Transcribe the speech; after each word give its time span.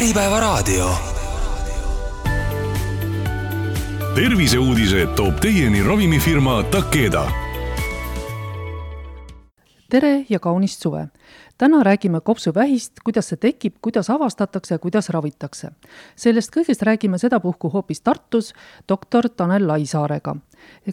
Äripäevaraadio. 0.00 0.90
terviseuudised 4.14 5.06
toob 5.16 5.40
teieni 5.40 5.82
ravimifirma 5.82 6.62
Takeda. 6.62 7.30
tere 9.90 10.26
ja 10.28 10.38
kaunist 10.38 10.82
suve! 10.82 11.08
täna 11.58 11.82
räägime 11.82 12.20
kopsuvähist, 12.20 12.92
kuidas 13.04 13.28
see 13.28 13.36
tekib, 13.36 13.74
kuidas 13.82 14.10
avastatakse 14.10 14.74
ja 14.74 14.78
kuidas 14.78 15.08
ravitakse. 15.08 15.68
sellest 16.16 16.56
kõigest 16.56 16.82
räägime 16.82 17.18
sedapuhku 17.18 17.68
hoopis 17.68 18.00
Tartus 18.00 18.54
doktor 18.88 19.28
Tanel 19.28 19.68
Laisaarega, 19.68 20.36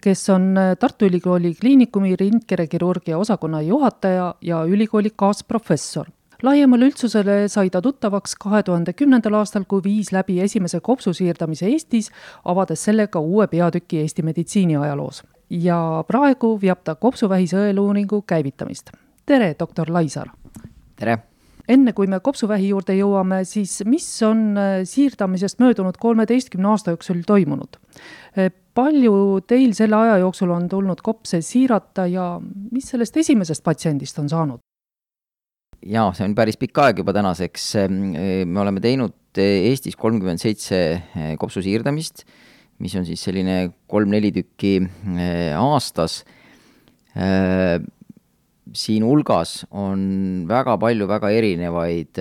kes 0.02 0.30
on 0.30 0.56
Tartu 0.80 1.06
Ülikooli 1.06 1.56
Kliinikumi 1.56 2.16
rindkerekirurgia 2.16 3.18
osakonna 3.18 3.62
juhataja 3.62 4.36
ja 4.42 4.64
ülikooli 4.64 5.10
kaasprofessor 5.16 6.08
laiemale 6.44 6.90
üldsusele 6.90 7.48
sai 7.50 7.70
ta 7.70 7.82
tuttavaks 7.82 8.36
kahe 8.40 8.64
tuhande 8.64 8.94
kümnendal 8.94 9.40
aastal, 9.40 9.66
kui 9.68 9.82
viis 9.84 10.12
läbi 10.12 10.40
esimese 10.42 10.80
kopsu 10.80 11.14
siirdamise 11.14 11.70
Eestis, 11.72 12.12
avades 12.46 12.84
sellega 12.84 13.20
uue 13.20 13.48
peatüki 13.48 14.02
Eesti 14.04 14.24
meditsiiniajaloos. 14.24 15.24
ja 15.50 16.04
praegu 16.08 16.58
veab 16.62 16.84
ta 16.84 16.96
kopsuvähi 16.96 17.48
sõeluuringu 17.48 18.22
käivitamist. 18.28 18.92
tere, 19.26 19.56
doktor 19.60 19.90
Laisaar! 19.90 20.32
tere! 20.96 21.18
enne 21.68 21.94
kui 21.94 22.08
me 22.08 22.20
kopsuvähi 22.20 22.70
juurde 22.70 22.96
jõuame, 22.96 23.44
siis 23.46 23.82
mis 23.86 24.08
on 24.24 24.56
siirdamisest 24.84 25.60
möödunud 25.60 25.98
kolmeteistkümne 26.00 26.68
aasta 26.68 26.92
jooksul 26.96 27.24
toimunud? 27.28 27.80
palju 28.78 29.42
teil 29.48 29.74
selle 29.74 29.96
aja 29.96 30.18
jooksul 30.22 30.52
on 30.54 30.70
tulnud 30.70 31.02
kopse 31.02 31.42
siirata 31.42 32.06
ja 32.08 32.36
mis 32.72 32.92
sellest 32.94 33.18
esimesest 33.18 33.64
patsiendist 33.64 34.20
on 34.20 34.30
saanud? 34.30 34.67
Jaa, 35.86 36.12
see 36.16 36.26
on 36.26 36.36
päris 36.38 36.58
pikk 36.60 36.82
aeg 36.82 37.02
juba 37.02 37.14
tänaseks. 37.16 37.70
me 37.88 38.62
oleme 38.62 38.82
teinud 38.84 39.14
Eestis 39.38 39.96
kolmkümmend 40.00 40.42
seitse 40.42 40.80
kopsu 41.38 41.62
siirdamist, 41.62 42.24
mis 42.82 42.96
on 42.98 43.06
siis 43.06 43.22
selline 43.22 43.74
kolm-neli 43.90 44.32
tükki 44.34 44.80
aastas. 45.58 46.24
siin 48.78 49.04
hulgas 49.06 49.66
on 49.72 50.46
väga 50.50 50.76
palju 50.78 51.08
väga 51.08 51.30
erinevaid 51.32 52.20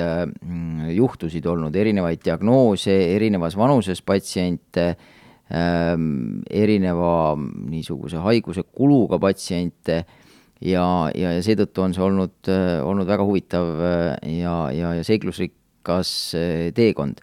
juhtusid 0.94 1.46
olnud, 1.46 1.74
erinevaid 1.76 2.22
diagnoose, 2.24 2.94
erinevas 3.16 3.56
vanuses 3.56 4.02
patsiente, 4.02 4.94
erineva 5.50 7.34
niisuguse 7.36 8.20
haiguse 8.22 8.62
kuluga 8.76 9.18
patsiente 9.22 10.04
ja, 10.64 10.86
ja, 11.14 11.32
ja 11.36 11.42
seetõttu 11.44 11.84
on 11.84 11.94
see 11.96 12.04
olnud, 12.04 12.50
olnud 12.86 13.08
väga 13.08 13.26
huvitav 13.26 13.72
ja, 14.22 14.56
ja, 14.74 14.92
ja 14.98 15.04
seiklusrikas 15.06 16.12
teekond. 16.76 17.20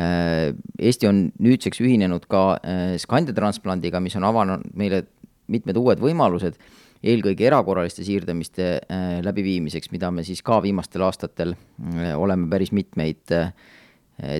Eesti 0.00 1.08
on 1.08 1.26
nüüdseks 1.42 1.82
ühinenud 1.84 2.24
ka 2.30 2.44
skandetransplandiga, 3.02 4.00
mis 4.00 4.16
on 4.16 4.24
avanud 4.28 4.64
meile 4.78 5.02
mitmed 5.50 5.76
uued 5.76 6.00
võimalused, 6.00 6.56
eelkõige 7.00 7.48
erakorraliste 7.48 8.04
siirdamiste 8.06 8.70
läbiviimiseks, 9.24 9.90
mida 9.92 10.12
me 10.14 10.24
siis 10.24 10.40
ka 10.46 10.60
viimastel 10.64 11.04
aastatel 11.04 11.56
oleme 12.16 12.48
päris 12.52 12.72
mitmeid 12.76 13.36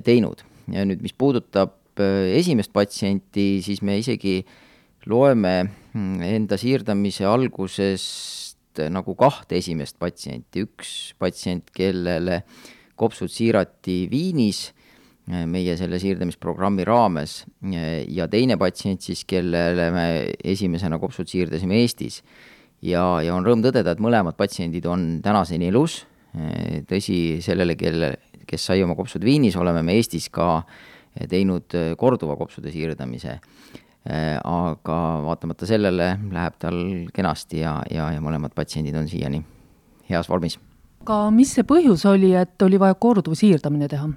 teinud. 0.05 0.41
ja 0.71 0.85
nüüd, 0.87 1.01
mis 1.03 1.13
puudutab 1.13 1.77
esimest 1.99 2.71
patsienti, 2.73 3.61
siis 3.61 3.81
me 3.85 3.97
isegi 3.99 4.39
äh, 4.39 4.59
loeme 5.09 5.69
enda 5.93 6.57
siirdamise 6.59 7.25
algusest 7.27 8.51
nagu 8.91 9.15
kahte 9.19 9.57
esimest 9.59 9.97
patsienti, 9.99 10.63
üks 10.63 11.11
patsient, 11.19 11.71
kellele 11.75 12.41
kopsud 12.99 13.31
siirati 13.31 14.05
Viinis 14.11 14.69
eh, 15.27 15.43
meie 15.49 15.75
selle 15.79 15.99
siirdamisprogrammi 16.01 16.85
raames 16.87 17.41
eh, 17.73 18.05
ja 18.13 18.29
teine 18.31 18.57
patsient 18.61 19.03
siis, 19.03 19.25
kellele 19.27 19.89
me 19.95 20.05
esimesena 20.53 20.99
kopsud 21.01 21.29
siirdasime 21.29 21.81
Eestis. 21.81 22.21
ja, 22.81 23.03
ja 23.25 23.35
on 23.35 23.45
rõõm 23.45 23.65
tõdeda, 23.65 23.91
et 23.95 24.03
mõlemad 24.03 24.37
patsiendid 24.39 24.87
on 24.87 25.19
tänaseni 25.23 25.71
elus, 25.71 26.05
eh, 26.35 26.81
tõsi, 26.87 27.41
sellele, 27.43 27.75
kelle, 27.75 28.15
kes 28.47 28.71
sai 28.71 28.83
oma 28.85 28.95
kopsud 28.95 29.23
Viinis, 29.25 29.59
oleme 29.59 29.83
me 29.83 29.99
Eestis 29.99 30.29
ka 30.31 30.61
teinud 31.27 31.73
korduva 31.99 32.37
kopsude 32.39 32.71
siirdamise 32.71 33.33
aga 34.01 34.97
vaatamata 35.21 35.67
sellele 35.69 36.07
läheb 36.33 36.55
tal 36.57 36.77
kenasti 37.13 37.59
ja, 37.61 37.75
ja, 37.85 38.07
ja 38.15 38.21
mõlemad 38.23 38.55
patsiendid 38.57 38.95
on 38.97 39.05
siiani 39.07 39.43
heas 40.09 40.29
vormis. 40.29 40.57
aga 41.05 41.29
mis 41.33 41.53
see 41.53 41.67
põhjus 41.67 42.07
oli, 42.09 42.33
et 42.33 42.61
oli 42.65 42.79
vaja 42.81 42.97
korduv 42.97 43.37
siirdamine 43.37 43.89
teha? 43.91 44.09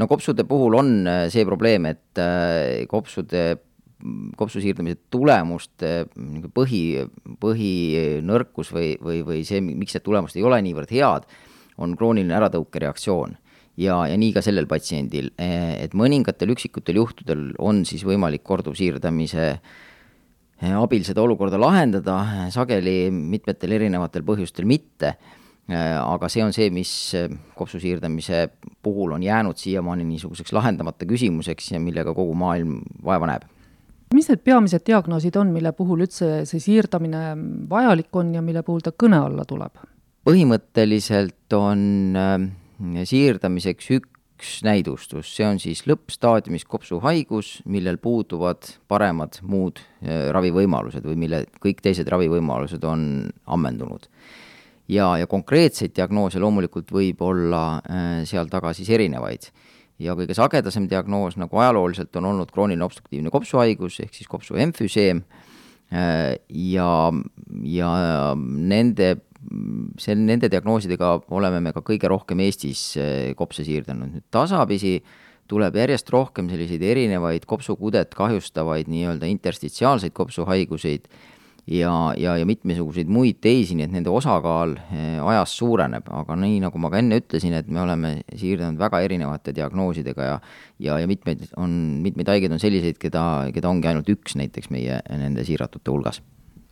no 0.00 0.08
kopsude 0.08 0.44
puhul 0.48 0.76
on 0.80 0.94
äh, 1.08 1.24
see 1.32 1.46
probleem, 1.48 1.88
et 1.90 2.20
äh, 2.20 2.84
kopsude, 2.90 3.44
kopsu 4.36 4.60
siirdamise 4.60 5.00
tulemuste 5.12 6.06
põhi, 6.56 6.82
põhinõrkus 7.40 8.72
või, 8.76 8.94
või, 9.00 9.20
või 9.26 9.44
see, 9.48 9.60
miks 9.64 9.96
need 9.96 10.06
tulemused 10.06 10.40
ei 10.40 10.46
ole 10.46 10.60
niivõrd 10.64 10.92
head, 10.92 11.28
on 11.80 11.96
krooniline 11.96 12.36
äratõukereaktsioon 12.36 13.36
ja, 13.80 13.96
ja 14.08 14.16
nii 14.20 14.32
ka 14.36 14.42
sellel 14.44 14.68
patsiendil, 14.70 15.32
et 15.40 15.94
mõningatel 15.96 16.52
üksikutel 16.54 17.00
juhtudel 17.00 17.50
on 17.62 17.84
siis 17.88 18.04
võimalik 18.06 18.44
korduvsiirdamise 18.46 19.44
eh, 19.50 20.74
abil 20.76 21.04
seda 21.06 21.24
olukorda 21.24 21.60
lahendada, 21.60 22.18
sageli 22.54 23.10
mitmetel 23.12 23.76
erinevatel 23.78 24.24
põhjustel 24.26 24.68
mitte, 24.68 25.14
eh, 25.70 25.94
aga 26.00 26.30
see 26.32 26.44
on 26.44 26.52
see, 26.56 26.68
mis 26.74 26.92
kopsu 27.58 27.80
siirdamise 27.82 28.48
puhul 28.82 29.16
on 29.16 29.24
jäänud 29.24 29.60
siiamaani 29.60 30.06
niisuguseks 30.08 30.52
lahendamata 30.56 31.08
küsimuseks 31.08 31.72
ja 31.74 31.80
millega 31.82 32.14
kogu 32.16 32.36
maailm 32.36 32.80
vaeva 33.04 33.32
näeb. 33.32 33.48
Mis 34.10 34.26
need 34.26 34.40
peamised 34.42 34.82
diagnoosid 34.88 35.36
on, 35.38 35.52
mille 35.54 35.70
puhul 35.70 36.02
üldse 36.02 36.40
see 36.48 36.58
siirdamine 36.58 37.28
vajalik 37.70 38.16
on 38.18 38.32
ja 38.34 38.42
mille 38.42 38.64
puhul 38.66 38.82
ta 38.84 38.92
kõne 38.92 39.22
alla 39.22 39.46
tuleb? 39.46 39.86
põhimõtteliselt 40.20 41.54
on 41.56 41.80
siirdamiseks 42.80 43.90
üks 43.98 44.60
näidustus, 44.64 45.30
see 45.36 45.46
on 45.46 45.58
siis 45.60 45.82
lõppstaadiumis 45.88 46.64
kopsuhaigus, 46.68 47.58
millel 47.68 48.00
puuduvad 48.00 48.72
paremad 48.88 49.40
muud 49.44 49.80
äh, 49.80 50.30
ravivõimalused 50.34 51.04
või 51.04 51.18
mille 51.26 51.44
kõik 51.60 51.82
teised 51.84 52.08
ravivõimalused 52.08 52.84
on 52.88 53.02
ammendunud. 53.46 54.08
ja, 54.88 55.16
ja 55.18 55.26
konkreetseid 55.26 55.94
diagnoose 55.96 56.40
loomulikult 56.40 56.92
võib 56.92 57.20
olla 57.22 57.64
äh, 57.78 58.24
seal 58.24 58.48
taga 58.48 58.72
siis 58.74 58.88
erinevaid 58.90 59.50
ja 60.00 60.16
kõige 60.16 60.34
sagedasem 60.36 60.88
diagnoos 60.88 61.36
nagu 61.40 61.60
ajalooliselt 61.60 62.16
on 62.16 62.30
olnud 62.32 62.50
krooniline 62.52 62.84
obstruktiivne 62.84 63.30
kopsuhaigus 63.30 64.00
ehk 64.00 64.14
siis 64.16 64.28
kopsuemfüseem 64.28 65.20
äh, 65.92 66.38
ja, 66.48 67.12
ja 67.62 67.92
nende 68.40 69.16
see, 70.00 70.14
nende 70.18 70.50
diagnoosidega 70.52 71.14
oleme 71.36 71.62
me 71.64 71.72
ka 71.76 71.82
kõige 71.86 72.10
rohkem 72.12 72.42
Eestis 72.44 72.84
eh, 73.00 73.32
kopse 73.38 73.64
siirdanud, 73.66 74.12
nüüd 74.14 74.28
tasapisi 74.32 74.98
tuleb 75.50 75.80
järjest 75.80 76.10
rohkem 76.14 76.50
selliseid 76.50 76.84
erinevaid 76.86 77.46
kopsukudet 77.50 78.14
kahjustavaid 78.14 78.90
nii-öelda 78.90 79.26
interstitsiaalseid 79.32 80.14
kopsuhaiguseid 80.14 81.08
ja, 81.66 81.92
ja, 82.20 82.36
ja 82.38 82.46
mitmesuguseid 82.46 83.10
muid 83.10 83.40
teisi, 83.42 83.74
nii 83.78 83.88
et 83.88 83.94
nende 83.94 84.12
osakaal 84.12 84.76
eh, 84.78 85.16
ajas 85.18 85.56
suureneb, 85.58 86.10
aga 86.20 86.36
nii, 86.38 86.60
nagu 86.66 86.82
ma 86.82 86.92
ka 86.92 87.00
enne 87.02 87.20
ütlesin, 87.22 87.56
et 87.58 87.70
me 87.72 87.82
oleme 87.82 88.12
siirdanud 88.30 88.80
väga 88.80 89.00
erinevate 89.06 89.56
diagnoosidega 89.56 90.28
ja 90.28 90.36
ja, 90.80 91.00
ja 91.00 91.08
mitmeid 91.10 91.48
on, 91.60 91.72
mitmeid 92.04 92.28
haigeid 92.30 92.52
on 92.56 92.62
selliseid, 92.62 93.00
keda, 93.00 93.24
keda 93.56 93.72
ongi 93.72 93.90
ainult 93.90 94.12
üks 94.12 94.36
näiteks 94.38 94.70
meie 94.72 95.00
nende 95.10 95.44
siiratute 95.48 95.92
hulgas 95.92 96.22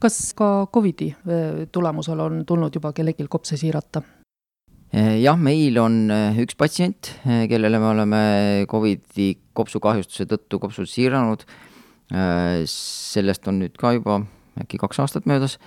kas 0.03 0.32
ka 0.38 0.69
Covidi 0.72 1.10
äh, 1.12 1.66
tulemusel 1.72 2.20
on 2.22 2.44
tulnud 2.47 2.75
juba 2.75 2.92
kellelgi 2.97 3.26
kopse 3.31 3.59
siirata? 3.60 4.03
Äh, 4.94 5.19
jah, 5.20 5.38
meil 5.38 5.78
on 5.82 6.06
äh, 6.14 6.38
üks 6.42 6.56
patsient, 6.59 7.12
kellele 7.25 7.81
me 7.82 7.90
oleme 7.93 8.22
Covidi 8.70 9.34
kopsukahjustuse 9.58 10.28
tõttu 10.31 10.62
kopsud 10.62 10.88
siiranud. 10.88 11.46
sellest 12.08 13.44
on 13.50 13.58
nüüd 13.61 13.75
ka 13.76 13.90
juba 13.93 14.14
äkki 14.56 14.78
kaks 14.81 15.00
aastat 15.02 15.26
möödas. 15.28 15.58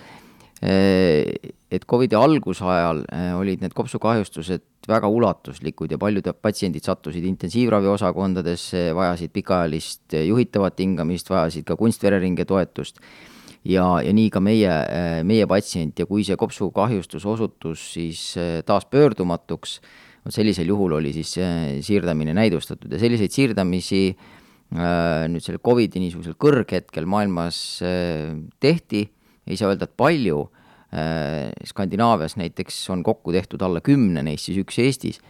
et 0.62 1.84
Covidi 1.86 2.16
algusajal 2.18 3.04
olid 3.38 3.62
need 3.62 3.72
kopsukahjustused 3.74 4.64
väga 4.88 5.06
ulatuslikud 5.06 5.90
ja 5.90 5.98
paljud 5.98 6.26
patsiendid 6.42 6.82
sattusid 6.82 7.24
intensiivraviosakondadesse, 7.30 8.90
vajasid 8.94 9.30
pikaajalist 9.30 10.18
juhitavat 10.26 10.82
hingamist, 10.82 11.30
vajasid 11.30 11.66
ka 11.66 11.76
kunstvereringe 11.78 12.44
toetust 12.44 12.98
ja, 13.68 13.84
ja 14.02 14.12
nii 14.14 14.30
ka 14.32 14.42
meie, 14.42 14.72
meie 15.26 15.46
patsient. 15.50 15.98
Ja 16.02 16.08
kui 16.10 16.24
see 16.26 16.38
kopsukahjustus 16.38 17.26
osutus 17.28 17.84
siis 17.94 18.22
eh, 18.40 18.60
taas 18.66 18.86
pöördumatuks, 18.90 19.78
vot 20.26 20.34
sellisel 20.34 20.70
juhul 20.72 20.98
oli 20.98 21.14
siis 21.14 21.36
eh, 21.42 21.82
siirdamine 21.84 22.34
näidustatud. 22.38 22.90
Ja 22.92 23.02
selliseid 23.02 23.34
siirdamisi 23.34 24.04
nüüd 24.72 25.44
selle 25.44 25.60
Covidi 25.60 26.00
niisugusel 26.00 26.32
kõrghetkel 26.40 27.04
maailmas 27.04 27.56
tehti, 28.56 29.02
ei 29.44 29.58
saa 29.60 29.68
öelda, 29.68 29.84
et 29.84 29.98
palju, 30.00 30.38
Skandinaavias 31.68 32.38
näiteks 32.40 32.78
on 32.94 33.02
kokku 33.04 33.34
tehtud 33.36 33.60
alla 33.66 33.82
kümne, 33.84 34.22
neist 34.24 34.48
siis 34.48 34.62
üks 34.62 34.78
Eestis. 34.80 35.20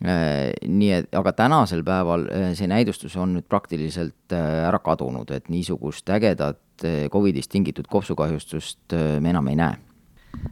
Nii 0.00 0.88
et, 1.02 1.10
aga 1.20 1.34
tänasel 1.36 1.84
päeval 1.84 2.24
see 2.56 2.70
näidustus 2.72 3.18
on 3.20 3.36
nüüd 3.36 3.44
praktiliselt 3.52 4.32
ära 4.32 4.80
kadunud, 4.80 5.36
et 5.36 5.52
niisugust 5.52 6.08
ägedat 6.16 6.62
Covidist 7.12 7.50
tingitud 7.50 7.88
kopsukahjustust 7.90 8.96
me 9.20 9.30
enam 9.30 9.48
ei 9.48 9.58
näe 9.58 9.76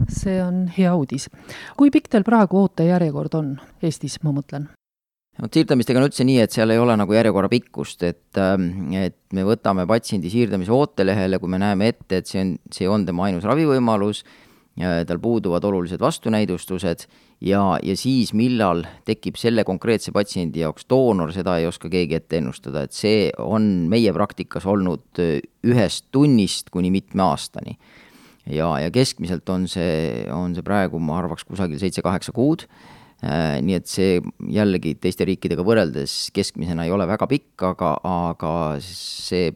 see 0.08 0.38
on 0.42 0.66
hea 0.72 0.94
uudis. 0.96 1.28
kui 1.76 1.92
pikk 1.94 2.10
teil 2.12 2.24
praegu 2.26 2.62
ootejärjekord 2.64 3.38
on 3.38 3.54
Eestis, 3.82 4.18
ma 4.24 4.32
mõtlen? 4.36 4.68
vot 5.36 5.52
siirdamistega 5.52 6.00
on 6.00 6.06
üldse 6.08 6.24
nii, 6.24 6.38
et 6.40 6.54
seal 6.54 6.72
ei 6.72 6.80
ole 6.80 6.94
nagu 6.96 7.12
järjekorra 7.12 7.50
pikkust, 7.52 8.02
et, 8.08 8.38
ähm, 8.40 8.94
et 8.96 9.18
me 9.36 9.44
võtame 9.44 9.84
patsiendi 9.88 10.32
siirdamise 10.32 10.72
ootelehele, 10.72 11.38
kui 11.42 11.52
me 11.52 11.60
näeme 11.60 11.90
ette, 11.92 12.22
et 12.22 12.30
see 12.30 12.40
on, 12.40 12.54
see 12.72 12.88
on 12.88 13.04
tema 13.08 13.28
ainus 13.28 13.44
ravivõimalus, 13.44 14.24
tal 14.76 15.20
puuduvad 15.20 15.64
olulised 15.64 16.00
vastunäidustused 16.00 17.06
ja, 17.44 17.62
ja 17.82 17.96
siis, 17.98 18.32
millal 18.36 18.84
tekib 19.08 19.38
selle 19.40 19.64
konkreetse 19.66 20.12
patsiendi 20.14 20.62
jaoks 20.64 20.88
doonor, 20.90 21.32
seda 21.36 21.58
ei 21.60 21.68
oska 21.68 21.90
keegi 21.92 22.18
ette 22.18 22.40
ennustada, 22.40 22.86
et 22.86 22.96
see 22.96 23.28
on 23.42 23.86
meie 23.90 24.12
praktikas 24.16 24.66
olnud 24.68 25.22
ühest 25.66 26.08
tunnist 26.14 26.70
kuni 26.74 26.92
mitme 26.94 27.26
aastani. 27.26 27.76
Ja, 28.46 28.76
ja 28.78 28.92
keskmiselt 28.94 29.48
on 29.50 29.66
see, 29.66 30.26
on 30.30 30.54
see 30.54 30.62
praegu, 30.62 31.00
ma 31.02 31.18
arvaks, 31.18 31.42
kusagil 31.48 31.80
seitse-kaheksa 31.82 32.34
kuud. 32.34 32.66
Äh, 33.24 33.56
nii 33.64 33.78
et 33.78 33.88
see 33.88 34.18
jällegi 34.52 34.92
teiste 35.00 35.24
riikidega 35.26 35.64
võrreldes 35.64 36.28
keskmisena 36.36 36.84
ei 36.84 36.92
ole 36.92 37.06
väga 37.08 37.26
pikk, 37.30 37.64
aga, 37.72 37.94
aga 38.06 38.50
see 38.84 39.54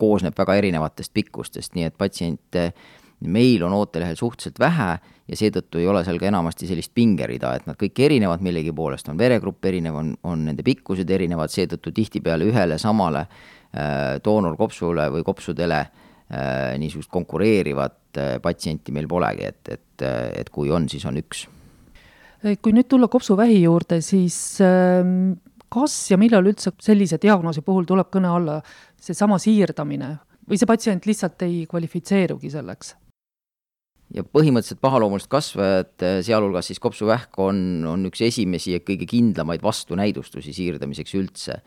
koosneb 0.00 0.38
väga 0.38 0.56
erinevatest 0.60 1.12
pikkustest, 1.12 1.74
nii 1.76 1.88
et 1.90 1.96
patsiente 1.98 2.70
meil 3.20 3.62
on 3.66 3.74
ootelehel 3.76 4.16
suhteliselt 4.16 4.58
vähe 4.58 4.90
ja 5.30 5.38
seetõttu 5.38 5.78
ei 5.78 5.86
ole 5.90 6.02
seal 6.04 6.18
ka 6.18 6.26
enamasti 6.30 6.68
sellist 6.68 6.92
pingerida, 6.96 7.52
et 7.56 7.66
nad 7.68 7.78
kõik 7.78 7.98
erinevad 8.06 8.42
millegi 8.42 8.72
poolest, 8.74 9.08
on 9.12 9.18
veregrupp 9.20 9.64
erinev, 9.70 9.98
on, 10.00 10.12
on 10.26 10.44
nende 10.48 10.64
pikkused 10.66 11.10
erinevad, 11.10 11.52
seetõttu 11.52 11.92
tihtipeale 11.94 12.48
ühele 12.50 12.78
samale 12.82 13.26
äh, 13.26 14.16
doonorkopsule 14.24 15.06
või 15.14 15.26
kopsudele 15.26 15.80
äh, 15.80 16.78
niisugust 16.82 17.12
konkureerivat 17.12 18.18
äh, 18.18 18.32
patsienti 18.42 18.94
meil 18.96 19.08
polegi, 19.10 19.46
et, 19.52 19.74
et, 19.76 20.06
et 20.40 20.50
kui 20.50 20.72
on, 20.74 20.88
siis 20.90 21.04
on 21.06 21.20
üks. 21.20 21.46
kui 22.62 22.72
nüüd 22.74 22.88
tulla 22.88 23.10
kopsuvähi 23.12 23.60
juurde, 23.62 24.00
siis 24.02 24.58
ähm, 24.64 25.36
kas 25.70 25.94
ja 26.10 26.18
millal 26.18 26.48
üldse 26.50 26.72
sellise 26.82 27.20
diagnoosi 27.22 27.62
puhul 27.62 27.86
tuleb 27.86 28.10
kõne 28.10 28.32
alla 28.32 28.58
seesama 29.00 29.38
siirdamine 29.38 30.16
või 30.48 30.58
see 30.58 30.66
patsient 30.66 31.06
lihtsalt 31.06 31.46
ei 31.46 31.62
kvalifitseerugi 31.70 32.50
selleks? 32.50 32.96
Ja 34.14 34.24
põhimõtteliselt 34.26 34.80
pahaloomulised 34.82 35.30
kasvajad, 35.30 35.92
sealhulgas 36.26 36.70
siis 36.70 36.80
kopsuvähk, 36.82 37.36
on, 37.42 37.60
on 37.88 38.08
üks 38.10 38.24
esimesi 38.26 38.74
ja 38.74 38.82
kõige 38.82 39.06
kindlamaid 39.10 39.62
vastunäidustusi 39.62 40.54
siirdamiseks 40.56 41.14
üldse. 41.18 41.60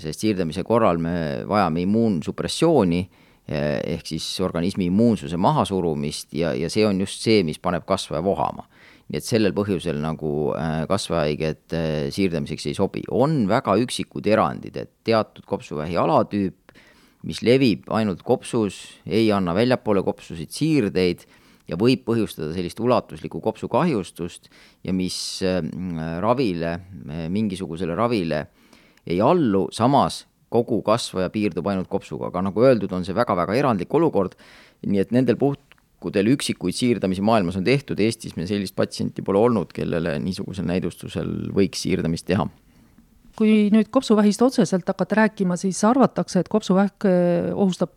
sest 0.00 0.24
siirdamise 0.24 0.64
korral 0.66 0.98
me 0.98 1.44
vajame 1.46 1.84
immuunsupressiooni 1.84 3.04
ehk 3.46 4.08
siis 4.08 4.24
organismi 4.40 4.88
immuunsuse 4.88 5.36
mahasurumist 5.36 6.32
ja, 6.34 6.54
ja 6.56 6.70
see 6.72 6.86
on 6.88 7.02
just 7.04 7.20
see, 7.20 7.42
mis 7.44 7.60
paneb 7.60 7.84
kasvaja 7.86 8.24
vohama. 8.24 8.64
nii 9.04 9.20
et 9.20 9.26
sellel 9.26 9.52
põhjusel 9.52 9.98
nagu 10.00 10.54
äh, 10.56 10.86
kasvajahaiged 10.88 11.74
siirdamiseks 12.16 12.70
ei 12.70 12.74
sobi. 12.74 13.02
on 13.10 13.44
väga 13.48 13.76
üksikud 13.76 14.26
erandid, 14.26 14.76
et 14.80 14.90
teatud 15.04 15.44
kopsuvähi 15.44 15.98
alatüüp, 16.00 16.72
mis 17.28 17.42
levib 17.44 17.84
ainult 17.92 18.22
kopsus, 18.24 18.96
ei 19.04 19.28
anna 19.32 19.52
väljapoole 19.54 20.02
kopsusid 20.02 20.48
siirdeid 20.48 21.26
ja 21.68 21.78
võib 21.80 22.04
põhjustada 22.06 22.52
sellist 22.54 22.80
ulatuslikku 22.80 23.40
kopsukahjustust 23.44 24.50
ja 24.84 24.92
mis 24.96 25.16
äh, 25.46 25.60
ravile, 26.24 26.78
mingisugusele 27.32 27.96
ravile 27.98 28.46
ei 29.06 29.20
allu, 29.20 29.66
samas 29.72 30.24
kogu 30.54 30.80
kasvaja 30.86 31.30
piirdub 31.34 31.66
ainult 31.70 31.90
kopsuga, 31.90 32.30
aga 32.30 32.44
nagu 32.48 32.64
öeldud, 32.64 32.92
on 32.94 33.06
see 33.06 33.16
väga-väga 33.16 33.56
erandlik 33.58 33.94
olukord, 33.96 34.36
nii 34.86 35.02
et 35.02 35.14
nendel 35.14 35.38
puhkudel 35.40 36.30
üksikuid 36.34 36.76
siirdamisi 36.76 37.24
maailmas 37.26 37.58
on 37.58 37.66
tehtud, 37.66 38.00
Eestis 38.00 38.36
me 38.38 38.46
sellist 38.50 38.76
patsienti 38.78 39.24
pole 39.26 39.40
olnud, 39.42 39.72
kellele 39.74 40.16
niisugusel 40.22 40.68
näidustusel 40.68 41.32
võiks 41.56 41.82
siirdamist 41.84 42.28
teha. 42.30 42.46
Kui 43.34 43.66
nüüd 43.74 43.88
kopsuvähist 43.90 44.44
otseselt 44.46 44.86
hakata 44.86 45.24
rääkima, 45.24 45.56
siis 45.58 45.80
arvatakse, 45.88 46.44
et 46.44 46.50
kopsuvähk 46.52 47.08
eh, 47.10 47.48
ohustab 47.50 47.96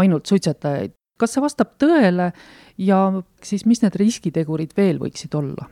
ainult 0.00 0.30
suitsetajaid. 0.30 0.94
Kas 1.18 1.34
see 1.34 1.44
vastab 1.44 1.74
tõele 1.82 2.32
ja 2.78 3.02
siis 3.44 3.66
mis 3.66 3.82
need 3.82 3.98
riskitegurid 3.98 4.74
veel 4.78 5.00
võiksid 5.02 5.34
olla? 5.38 5.68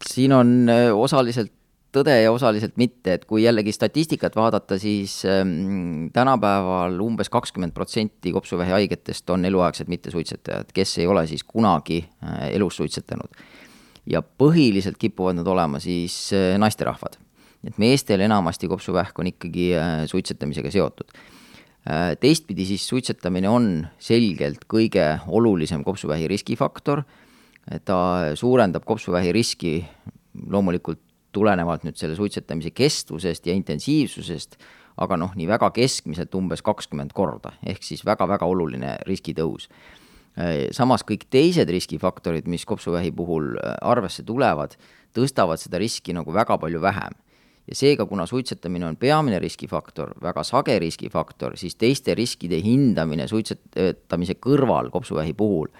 siin 0.00 0.32
on 0.32 0.68
eh, 0.72 0.88
osaliselt 0.96 1.52
tõde 1.94 2.14
ja 2.22 2.30
osaliselt 2.32 2.76
mitte, 2.80 3.14
et 3.16 3.24
kui 3.28 3.42
jällegi 3.42 3.72
statistikat 3.74 4.36
vaadata, 4.38 4.78
siis 4.78 5.20
ähm, 5.28 6.08
tänapäeval 6.14 6.98
umbes 7.02 7.30
kakskümmend 7.32 7.74
protsenti 7.74 8.32
kopsuvähi 8.32 8.70
haigetest 8.76 9.30
on 9.34 9.44
eluaegsed 9.44 9.90
mittesuitsetajad, 9.90 10.70
kes 10.74 10.98
ei 11.02 11.08
ole 11.10 11.26
siis 11.26 11.44
kunagi 11.44 12.04
äh, 12.06 12.46
elus 12.54 12.78
suitsetanud. 12.80 13.42
ja 14.06 14.22
põhiliselt 14.22 14.96
kipuvad 14.98 15.36
nad 15.36 15.46
olema 15.46 15.78
siis 15.78 16.32
äh, 16.32 16.58
naisterahvad. 16.58 17.18
et 17.64 17.78
meestel 17.78 18.20
enamasti 18.20 18.68
kopsuvähk 18.68 19.18
on 19.18 19.26
ikkagi 19.26 19.74
äh, 19.76 20.06
suitsetamisega 20.06 20.70
seotud 20.70 21.10
äh,. 21.16 21.39
Teistpidi 22.20 22.66
siis 22.68 22.82
suitsetamine 22.88 23.48
on 23.48 23.86
selgelt 23.98 24.66
kõige 24.68 25.04
olulisem 25.32 25.84
kopsuvähi 25.84 26.28
riskifaktor, 26.28 27.02
ta 27.84 28.00
suurendab 28.36 28.84
kopsuvähi 28.84 29.32
riski 29.32 29.78
loomulikult 30.50 31.00
tulenevalt 31.32 31.86
nüüd 31.86 31.98
selle 31.98 32.16
suitsetamise 32.18 32.72
kestvusest 32.74 33.46
ja 33.46 33.54
intensiivsusest, 33.54 34.58
aga 35.00 35.16
noh, 35.20 35.32
nii 35.38 35.48
väga 35.48 35.70
keskmiselt 35.74 36.34
umbes 36.36 36.62
kakskümmend 36.66 37.14
korda, 37.16 37.54
ehk 37.66 37.84
siis 37.86 38.04
väga-väga 38.06 38.48
oluline 38.48 38.96
riskitõus. 39.08 39.68
samas 40.72 41.02
kõik 41.04 41.26
teised 41.30 41.68
riskifaktorid, 41.68 42.46
mis 42.48 42.64
kopsuvähi 42.64 43.10
puhul 43.12 43.56
äh, 43.58 43.74
arvesse 43.82 44.22
tulevad, 44.22 44.76
tõstavad 45.12 45.58
seda 45.58 45.78
riski 45.78 46.14
nagu 46.14 46.32
väga 46.32 46.56
palju 46.58 46.80
vähem. 46.80 47.16
Ja 47.70 47.76
seega, 47.78 48.06
kuna 48.06 48.26
suitsetamine 48.26 48.88
on 48.88 48.98
peamine 48.98 49.38
riskifaktor, 49.38 50.16
väga 50.22 50.42
sage 50.46 50.74
riskifaktor, 50.82 51.56
siis 51.60 51.78
teiste 51.78 52.14
riskide 52.18 52.58
hindamine 52.64 53.28
suitsetamise 53.30 54.36
kõrval 54.42 54.90
kopsuvähi 54.90 55.34
puhul 55.38 55.70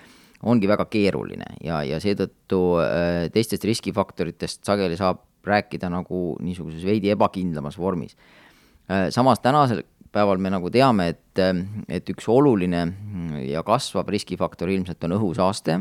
ongi 0.42 0.69
väga 0.70 0.87
keeruline 0.88 1.56
ja, 1.64 1.82
ja 1.84 1.98
seetõttu 2.00 2.60
äh, 2.81 3.26
teistest 3.34 3.66
riskifaktoritest 3.69 4.64
sageli 4.64 4.96
saab 4.96 5.26
rääkida 5.44 5.90
nagu 5.92 6.37
niisuguses 6.44 6.84
veidi 6.84 7.10
ebakindlamas 7.12 7.79
vormis. 7.81 8.17
Äh, 8.88 9.08
samas 9.12 9.43
tänasel 9.44 9.82
päeval 10.12 10.41
me 10.43 10.53
nagu 10.53 10.70
teame, 10.72 11.10
et, 11.15 11.43
äh, 11.43 11.53
et 11.88 12.08
üks 12.12 12.29
oluline 12.31 12.86
ja 13.48 13.65
kasvav 13.67 14.08
riskifaktor 14.08 14.72
ilmselt 14.72 15.05
on 15.08 15.19
õhusaaste 15.19 15.81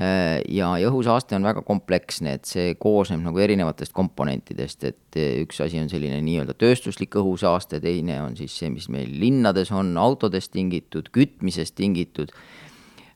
ja, 0.00 0.68
ja 0.80 0.88
õhusaaste 0.88 1.36
on 1.36 1.44
väga 1.44 1.60
kompleksne, 1.66 2.38
et 2.38 2.48
see 2.48 2.70
koosneb 2.80 3.20
nagu 3.20 3.42
erinevatest 3.42 3.92
komponentidest, 3.92 4.86
et 4.88 5.18
üks 5.42 5.60
asi 5.60 5.76
on 5.82 5.90
selline 5.92 6.22
nii-öelda 6.24 6.54
tööstuslik 6.56 7.18
õhusaaste, 7.20 7.82
teine 7.84 8.16
on 8.24 8.38
siis 8.38 8.54
see, 8.62 8.70
mis 8.72 8.88
meil 8.88 9.12
linnades 9.20 9.68
on, 9.76 9.92
autodest 10.00 10.54
tingitud, 10.56 11.12
kütmisest 11.12 11.76
tingitud 11.76 12.32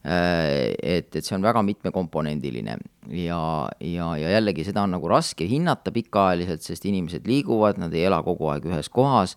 Äh, 0.04 0.74
et, 0.84 1.16
et 1.16 1.24
see 1.24 1.32
on 1.32 1.44
väga 1.46 1.62
mitmekomponendiline 1.64 2.74
ja, 3.16 3.38
ja, 3.80 4.08
ja 4.20 4.32
jällegi 4.34 4.66
seda 4.66 4.82
on 4.84 4.92
nagu 4.92 5.08
raske 5.08 5.46
hinnata 5.48 5.94
pikaajaliselt, 5.96 6.60
sest 6.60 6.84
inimesed 6.90 7.24
liiguvad, 7.24 7.80
nad 7.80 7.94
ei 7.96 8.04
ela 8.10 8.18
kogu 8.26 8.50
aeg 8.52 8.68
ühes 8.68 8.92
kohas. 8.92 9.32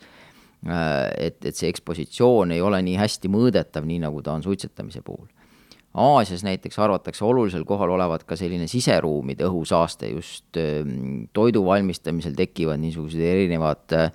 Äh, 0.68 1.30
et, 1.30 1.40
et 1.48 1.56
see 1.56 1.72
ekspositsioon 1.72 2.52
ei 2.52 2.60
ole 2.60 2.82
nii 2.84 2.98
hästi 3.00 3.32
mõõdetav, 3.32 3.88
nii 3.88 4.02
nagu 4.04 4.20
ta 4.26 4.36
on 4.36 4.44
suitsetamise 4.44 5.06
puhul. 5.08 5.30
Aasias 5.98 6.44
näiteks 6.46 6.78
arvatakse 6.80 7.26
olulisel 7.26 7.64
kohal 7.66 7.90
olevat 7.96 8.24
ka 8.30 8.36
selline 8.38 8.68
siseruumide 8.70 9.48
õhusaaste, 9.48 10.12
just 10.14 10.58
ähm, 10.62 11.26
toidu 11.34 11.64
valmistamisel 11.66 12.36
tekivad 12.38 12.78
niisugused 12.84 13.24
erinevad 13.26 13.96
äh, 13.98 14.12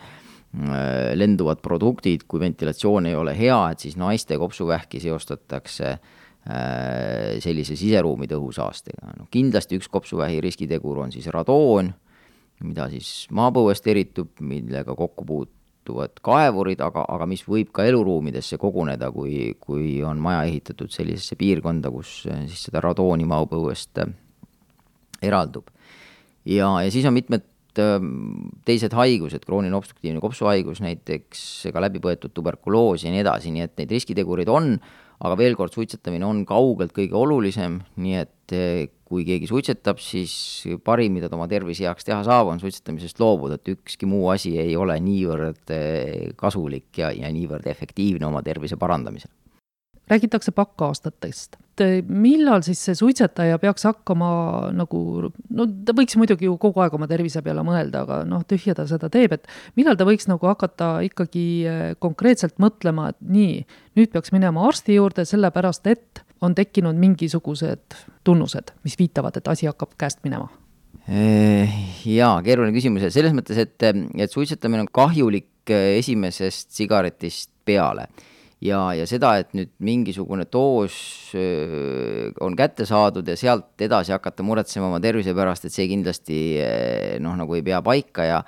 lenduvad 1.18 1.62
produktid, 1.64 2.26
kui 2.28 2.40
ventilatsioon 2.42 3.08
ei 3.10 3.16
ole 3.18 3.34
hea, 3.38 3.58
et 3.72 3.82
siis 3.82 3.96
naiste 3.98 4.38
kopsuvähki 4.38 5.00
seostatakse 5.02 5.88
äh, 5.90 5.98
sellise 7.42 7.74
siseruumide 7.78 8.38
õhusaastega. 8.38 9.16
noh, 9.18 9.26
kindlasti 9.32 9.80
üks 9.80 9.90
kopsuvähi 9.90 10.38
riskitegur 10.44 11.02
on 11.02 11.10
siis 11.14 11.26
radoon, 11.34 11.90
mida 12.62 12.86
siis 12.92 13.26
maapõuest 13.34 13.90
eritub, 13.90 14.36
millega 14.38 14.94
kokku 14.94 15.26
puutuvad 15.82 16.20
kaevurid, 16.22 16.80
aga, 16.80 17.04
aga 17.08 17.26
mis 17.26 17.42
võib 17.46 17.72
ka 17.74 17.84
eluruumidesse 17.84 18.58
koguneda, 18.58 19.10
kui, 19.10 19.54
kui 19.60 20.02
on 20.02 20.18
maja 20.22 20.44
ehitatud 20.46 20.90
sellisesse 20.90 21.36
piirkonda, 21.36 21.90
kus 21.90 22.26
äh, 22.30 22.46
siis 22.46 22.68
seda 22.68 22.80
radooni 22.80 23.24
maapõuest 23.24 23.98
äh, 23.98 24.12
eraldub. 25.22 25.66
ja, 26.44 26.82
ja 26.82 26.90
siis 26.90 27.06
on 27.06 27.14
mitmed 27.14 27.48
teised 27.72 28.92
haigused, 28.92 29.46
krooniline 29.46 29.76
obstruktiivne 29.78 30.20
kopsuhaigus 30.20 30.82
näiteks, 30.84 31.70
ka 31.72 31.80
läbipõetud 31.80 32.34
tuberkuloos 32.36 33.06
ja 33.06 33.10
nii 33.10 33.22
edasi, 33.22 33.50
nii 33.50 33.64
et 33.64 33.78
neid 33.80 33.94
riskitegureid 33.94 34.50
on 34.52 34.74
aga 35.22 35.38
veel 35.38 35.56
kord, 35.58 35.74
suitsetamine 35.74 36.26
on 36.26 36.44
kaugelt 36.48 36.94
kõige 36.96 37.14
olulisem, 37.18 37.80
nii 38.02 38.16
et 38.18 38.54
kui 39.06 39.26
keegi 39.28 39.46
suitsetab, 39.48 40.00
siis 40.02 40.32
parim, 40.84 41.14
mida 41.16 41.28
ta 41.30 41.36
oma 41.38 41.46
tervise 41.48 41.86
heaks 41.86 42.08
teha 42.08 42.22
saab, 42.26 42.50
on 42.52 42.60
suitsetamisest 42.62 43.20
loobuda, 43.22 43.60
et 43.60 43.70
ükski 43.74 44.08
muu 44.08 44.26
asi 44.32 44.56
ei 44.60 44.74
ole 44.76 44.96
niivõrd 45.04 45.72
kasulik 46.40 47.02
ja, 47.04 47.12
ja 47.14 47.30
niivõrd 47.32 47.68
efektiivne 47.70 48.26
oma 48.28 48.42
tervise 48.44 48.80
parandamisel 48.80 49.30
räägitakse 50.10 50.52
pakkaastatest. 50.52 51.56
millal 52.06 52.60
siis 52.62 52.82
see 52.84 52.94
suitsetaja 52.94 53.58
peaks 53.58 53.86
hakkama 53.88 54.28
nagu, 54.76 54.98
no 55.56 55.66
ta 55.86 55.94
võiks 55.96 56.18
muidugi 56.20 56.46
ju 56.46 56.56
kogu 56.60 56.82
aeg 56.84 56.94
oma 56.94 57.08
tervise 57.10 57.40
peale 57.42 57.64
mõelda, 57.66 58.02
aga 58.04 58.18
noh, 58.28 58.44
tühja 58.46 58.74
ta 58.76 58.84
seda 58.86 59.08
teeb, 59.10 59.32
et 59.32 59.48
millal 59.80 59.96
ta 59.98 60.06
võiks 60.06 60.28
nagu 60.30 60.46
hakata 60.46 60.90
ikkagi 61.08 61.46
eh, 61.66 61.84
konkreetselt 61.98 62.60
mõtlema, 62.62 63.08
et 63.14 63.18
nii, 63.24 63.62
nüüd 63.98 64.12
peaks 64.12 64.34
minema 64.36 64.66
arsti 64.68 64.98
juurde, 64.98 65.24
sellepärast 65.26 65.88
et 65.90 66.22
on 66.44 66.54
tekkinud 66.54 66.98
mingisugused 66.98 67.96
tunnused, 68.26 68.74
mis 68.84 68.98
viitavad, 69.00 69.40
et 69.40 69.48
asi 69.48 69.70
hakkab 69.70 69.96
käest 69.98 70.20
minema 70.26 70.50
eh, 71.08 71.72
jaa, 72.06 72.36
keeruline 72.44 72.76
küsimus 72.76 73.08
ja 73.08 73.10
selles 73.14 73.34
mõttes, 73.34 73.58
et, 73.58 73.88
et 73.88 74.30
suitsetamine 74.30 74.84
on 74.84 74.92
kahjulik 74.92 75.72
eh, 75.72 75.96
esimesest 76.02 76.70
sigaretist 76.76 77.50
peale 77.64 78.10
ja, 78.62 78.80
ja 78.96 79.06
seda, 79.10 79.34
et 79.42 79.54
nüüd 79.58 79.72
mingisugune 79.82 80.46
doos 80.52 80.96
on 82.42 82.58
kätte 82.58 82.86
saadud 82.88 83.28
ja 83.28 83.36
sealt 83.38 83.82
edasi 83.82 84.14
hakata 84.14 84.44
muretsema 84.46 84.88
oma 84.90 85.00
tervise 85.02 85.34
pärast, 85.36 85.66
et 85.66 85.74
see 85.74 85.88
kindlasti 85.90 86.42
noh, 87.24 87.38
nagu 87.38 87.58
ei 87.58 87.64
pea 87.66 87.82
paika 87.84 88.28
ja 88.28 88.42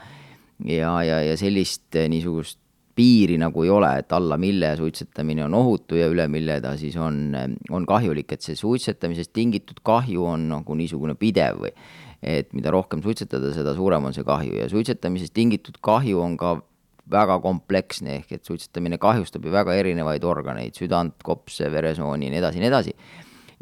ja, 0.65 0.93
ja, 1.03 1.19
ja 1.25 1.35
sellist 1.39 1.97
niisugust 2.09 2.61
piiri 2.95 3.37
nagu 3.43 3.65
ei 3.65 3.71
ole, 3.75 3.91
et 3.99 4.13
alla 4.15 4.37
mille 4.39 4.71
suitsetamine 4.79 5.45
on 5.45 5.55
ohutu 5.59 5.99
ja 5.99 6.07
üle 6.11 6.29
mille 6.31 6.61
ta 6.63 6.77
siis 6.79 6.97
on, 7.01 7.35
on 7.75 7.87
kahjulik, 7.87 8.37
et 8.37 8.45
see 8.45 8.55
suitsetamisest 8.59 9.33
tingitud 9.35 9.83
kahju 9.83 10.27
on 10.31 10.47
nagu 10.53 10.77
niisugune 10.79 11.17
pidev 11.19 11.65
või 11.65 11.73
et 12.25 12.55
mida 12.57 12.71
rohkem 12.73 13.03
suitsetada, 13.05 13.51
seda 13.53 13.75
suurem 13.77 14.07
on 14.09 14.15
see 14.17 14.25
kahju. 14.25 14.55
Ja 14.57 14.69
suitsetamisest 14.73 15.35
tingitud 15.37 15.77
kahju 15.85 16.23
on 16.25 16.39
ka 16.41 16.55
väga 17.11 17.39
kompleksne, 17.45 18.19
ehk 18.21 18.37
et 18.39 18.49
suitsetamine 18.49 18.99
kahjustab 19.01 19.45
ju 19.45 19.53
väga 19.53 19.75
erinevaid 19.77 20.25
organeid, 20.25 20.77
südant, 20.79 21.17
kopse, 21.25 21.69
veresooni 21.73 22.29
ja 22.29 22.33
nii 22.33 22.41
edasi 22.41 22.63
nii 22.63 22.71
edasi. 22.71 22.95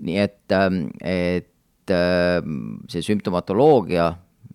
nii 0.02 0.18
et, 0.18 0.54
ähm, 0.56 0.86
et 1.00 1.90
ähm, 1.90 2.78
see 2.90 3.02
sümptomatoloogia, 3.04 4.12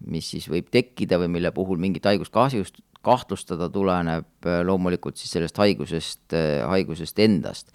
mis 0.08 0.32
siis 0.34 0.48
võib 0.50 0.70
tekkida 0.72 1.20
või 1.22 1.30
mille 1.38 1.52
puhul 1.56 1.80
mingit 1.82 2.06
haigust 2.08 2.34
kahjust, 2.36 2.82
kahtlustada, 3.06 3.70
tuleneb 3.72 4.48
äh, 4.48 4.62
loomulikult 4.66 5.20
siis 5.20 5.36
sellest 5.36 5.60
haigusest, 5.62 6.26
äh, 6.34 6.64
haigusest 6.68 7.20
endast. 7.20 7.72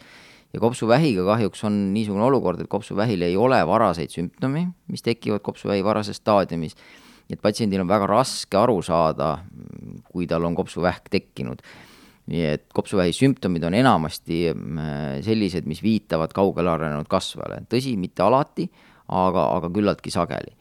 ja 0.53 0.61
kopsuvähiga 0.61 1.25
kahjuks 1.25 1.65
on 1.65 1.95
niisugune 1.95 2.25
olukord, 2.25 2.61
et 2.61 2.69
kopsuvähil 2.69 3.23
ei 3.25 3.37
ole 3.41 3.61
varaseid 3.67 4.13
sümptomi, 4.13 4.67
mis 4.93 5.03
tekivad 5.03 5.41
kopsuvähi 5.41 5.85
varases 5.85 6.21
staadiumis 6.21 6.77
et 7.31 7.41
patsiendil 7.43 7.83
on 7.83 7.91
väga 7.91 8.09
raske 8.11 8.59
aru 8.59 8.81
saada, 8.85 9.35
kui 10.11 10.27
tal 10.31 10.45
on 10.49 10.57
kopsuvähk 10.59 11.11
tekkinud. 11.13 11.63
nii 12.33 12.43
et 12.47 12.69
kopsuvähi 12.71 13.11
sümptomid 13.11 13.65
on 13.67 13.75
enamasti 13.75 14.45
äh, 14.53 15.17
sellised, 15.27 15.67
mis 15.67 15.81
viitavad 15.83 16.31
kaugele 16.33 16.71
arenenud 16.71 17.09
kasvajale, 17.11 17.65
tõsi, 17.67 17.97
mitte 17.99 18.23
alati, 18.23 18.69
aga, 19.11 19.49
aga 19.57 19.71
küllaltki 19.75 20.13
sageli. 20.15 20.55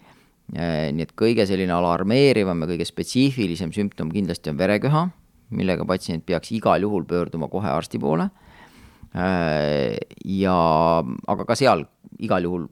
Äh, 0.57 0.89
nii 0.91 1.05
et 1.05 1.13
kõige 1.15 1.45
selline 1.47 1.75
alarmeerivam 1.75 2.65
ja 2.65 2.71
kõige 2.73 2.87
spetsiifilisem 2.89 3.71
sümptom 3.75 4.09
kindlasti 4.11 4.49
on 4.51 4.57
vereköha, 4.57 5.05
millega 5.53 5.85
patsient 5.85 6.25
peaks 6.25 6.51
igal 6.57 6.81
juhul 6.81 7.05
pöörduma 7.07 7.47
kohe 7.51 7.69
arsti 7.69 8.01
poole. 8.01 8.31
Äh, 9.13 10.01
ja, 10.25 10.57
aga 11.03 11.45
ka 11.45 11.55
seal 11.59 11.85
igal 12.25 12.47
juhul 12.47 12.67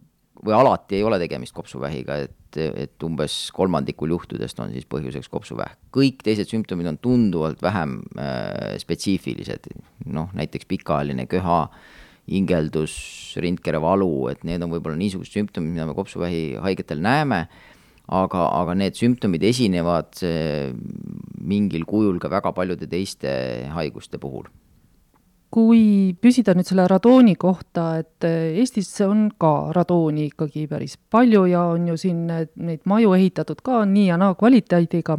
või 0.45 0.55
alati 0.55 0.99
ei 0.99 1.05
ole 1.05 1.19
tegemist 1.21 1.55
kopsuvähiga, 1.55 2.19
et 2.25 2.35
et, 2.57 2.95
umbes 3.05 3.51
kolmandikul 3.53 4.09
juhtudest 4.15 4.59
on 4.63 4.71
siis 4.73 4.87
põhjuseks 4.89 5.29
kopsuvähk. 5.29 5.77
kõik 5.93 6.23
teised 6.25 6.49
sümptomid 6.49 6.87
on 6.89 6.97
tunduvalt 6.97 7.61
vähem 7.61 7.99
äh, 8.17 8.73
spetsiifilised, 8.81 9.69
noh 10.09 10.31
näiteks 10.33 10.65
pikaajaline 10.65 11.27
köha, 11.29 11.67
hingeldus, 12.29 12.95
rindkere 13.41 13.81
valu, 13.81 14.29
et 14.29 14.43
need 14.45 14.61
on 14.65 14.73
võib-olla 14.73 14.97
niisugused 14.97 15.33
sümptomid, 15.33 15.73
mida 15.73 15.85
me 15.89 15.93
kopsuvähi 15.97 16.57
haigetel 16.61 17.01
näeme, 17.05 17.47
aga, 18.09 18.47
aga 18.49 18.75
need 18.77 18.97
sümptomid 18.97 19.45
esinevad 19.45 20.23
äh, 20.25 20.73
mingil 21.37 21.85
kujul 21.89 22.17
ka 22.21 22.33
väga 22.33 22.53
paljude 22.57 22.89
teiste 22.89 23.29
haiguste 23.75 24.17
puhul 24.17 24.49
kui 25.49 26.13
püsida 26.21 26.53
nüüd 26.53 26.67
selle 26.69 26.85
radooni 26.89 27.33
kohta, 27.39 27.85
et 28.03 28.27
eh, 28.27 28.59
Eestis 28.61 28.91
on 29.05 29.27
ka 29.41 29.71
radooni 29.75 30.27
ikkagi 30.29 30.67
päris 30.69 30.97
palju 31.11 31.45
ja 31.49 31.63
on 31.73 31.87
ju 31.89 31.97
siin 31.97 32.27
neid 32.29 32.85
maju 32.89 33.15
ehitatud 33.17 33.63
ka 33.65 33.81
nii 33.89 34.09
ja 34.11 34.19
naa 34.21 34.35
kvaliteediga. 34.37 35.17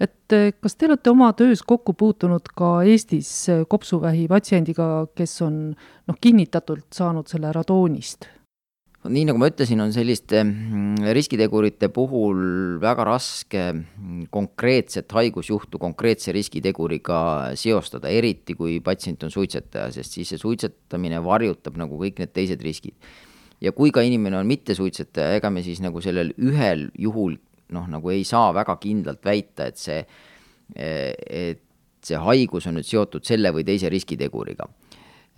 et 0.00 0.34
eh, 0.34 0.52
kas 0.60 0.74
te 0.76 0.90
olete 0.90 1.10
oma 1.10 1.32
töös 1.38 1.62
kokku 1.62 1.94
puutunud 1.94 2.50
ka 2.56 2.80
Eestis 2.82 3.30
kopsuvähi 3.68 4.26
patsiendiga, 4.28 5.06
kes 5.14 5.40
on 5.46 5.62
noh, 5.70 6.20
kinnitatult 6.20 6.90
saanud 6.92 7.30
selle 7.30 7.52
radoonist? 7.54 8.39
Nii 9.08 9.22
nagu 9.24 9.40
ma 9.40 9.48
ütlesin, 9.48 9.80
on 9.80 9.94
selliste 9.94 10.42
mm, 10.42 11.06
riskitegurite 11.16 11.88
puhul 11.94 12.76
väga 12.82 13.06
raske 13.08 13.62
mm, 13.72 14.26
konkreetset 14.34 15.12
haigusjuhtu 15.16 15.80
konkreetse 15.80 16.34
riskiteguriga 16.36 17.20
seostada, 17.56 18.12
eriti 18.12 18.56
kui 18.58 18.76
patsient 18.84 19.24
on 19.24 19.32
suitsetaja, 19.32 19.88
sest 19.94 20.18
siis 20.18 20.34
see 20.34 20.42
suitsetamine 20.42 21.22
varjutab 21.24 21.80
nagu 21.80 21.96
kõik 22.02 22.20
need 22.20 22.34
teised 22.36 22.60
riskid. 22.64 22.92
ja 23.60 23.72
kui 23.76 23.90
ka 23.92 24.04
inimene 24.04 24.36
on 24.36 24.48
mittesuitsetaja, 24.48 25.38
ega 25.40 25.50
me 25.50 25.64
siis 25.64 25.80
nagu 25.80 26.00
sellel 26.04 26.34
ühel 26.36 26.90
juhul 26.98 27.38
noh, 27.72 27.88
nagu 27.88 28.12
ei 28.12 28.24
saa 28.24 28.52
väga 28.52 28.76
kindlalt 28.82 29.24
väita, 29.24 29.70
et 29.70 29.80
see, 29.80 30.04
et 30.76 31.64
see 32.04 32.20
haigus 32.20 32.68
on 32.68 32.76
nüüd 32.76 32.88
seotud 32.88 33.24
selle 33.24 33.52
või 33.54 33.64
teise 33.64 33.88
riskiteguriga 33.92 34.68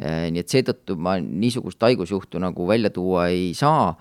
nii 0.03 0.43
et 0.43 0.51
seetõttu 0.51 0.97
ma 0.99 1.17
niisugust 1.23 1.83
haigusjuhtu 1.83 2.41
nagu 2.43 2.67
välja 2.69 2.91
tuua 2.95 3.29
ei 3.31 3.53
saa 3.55 3.93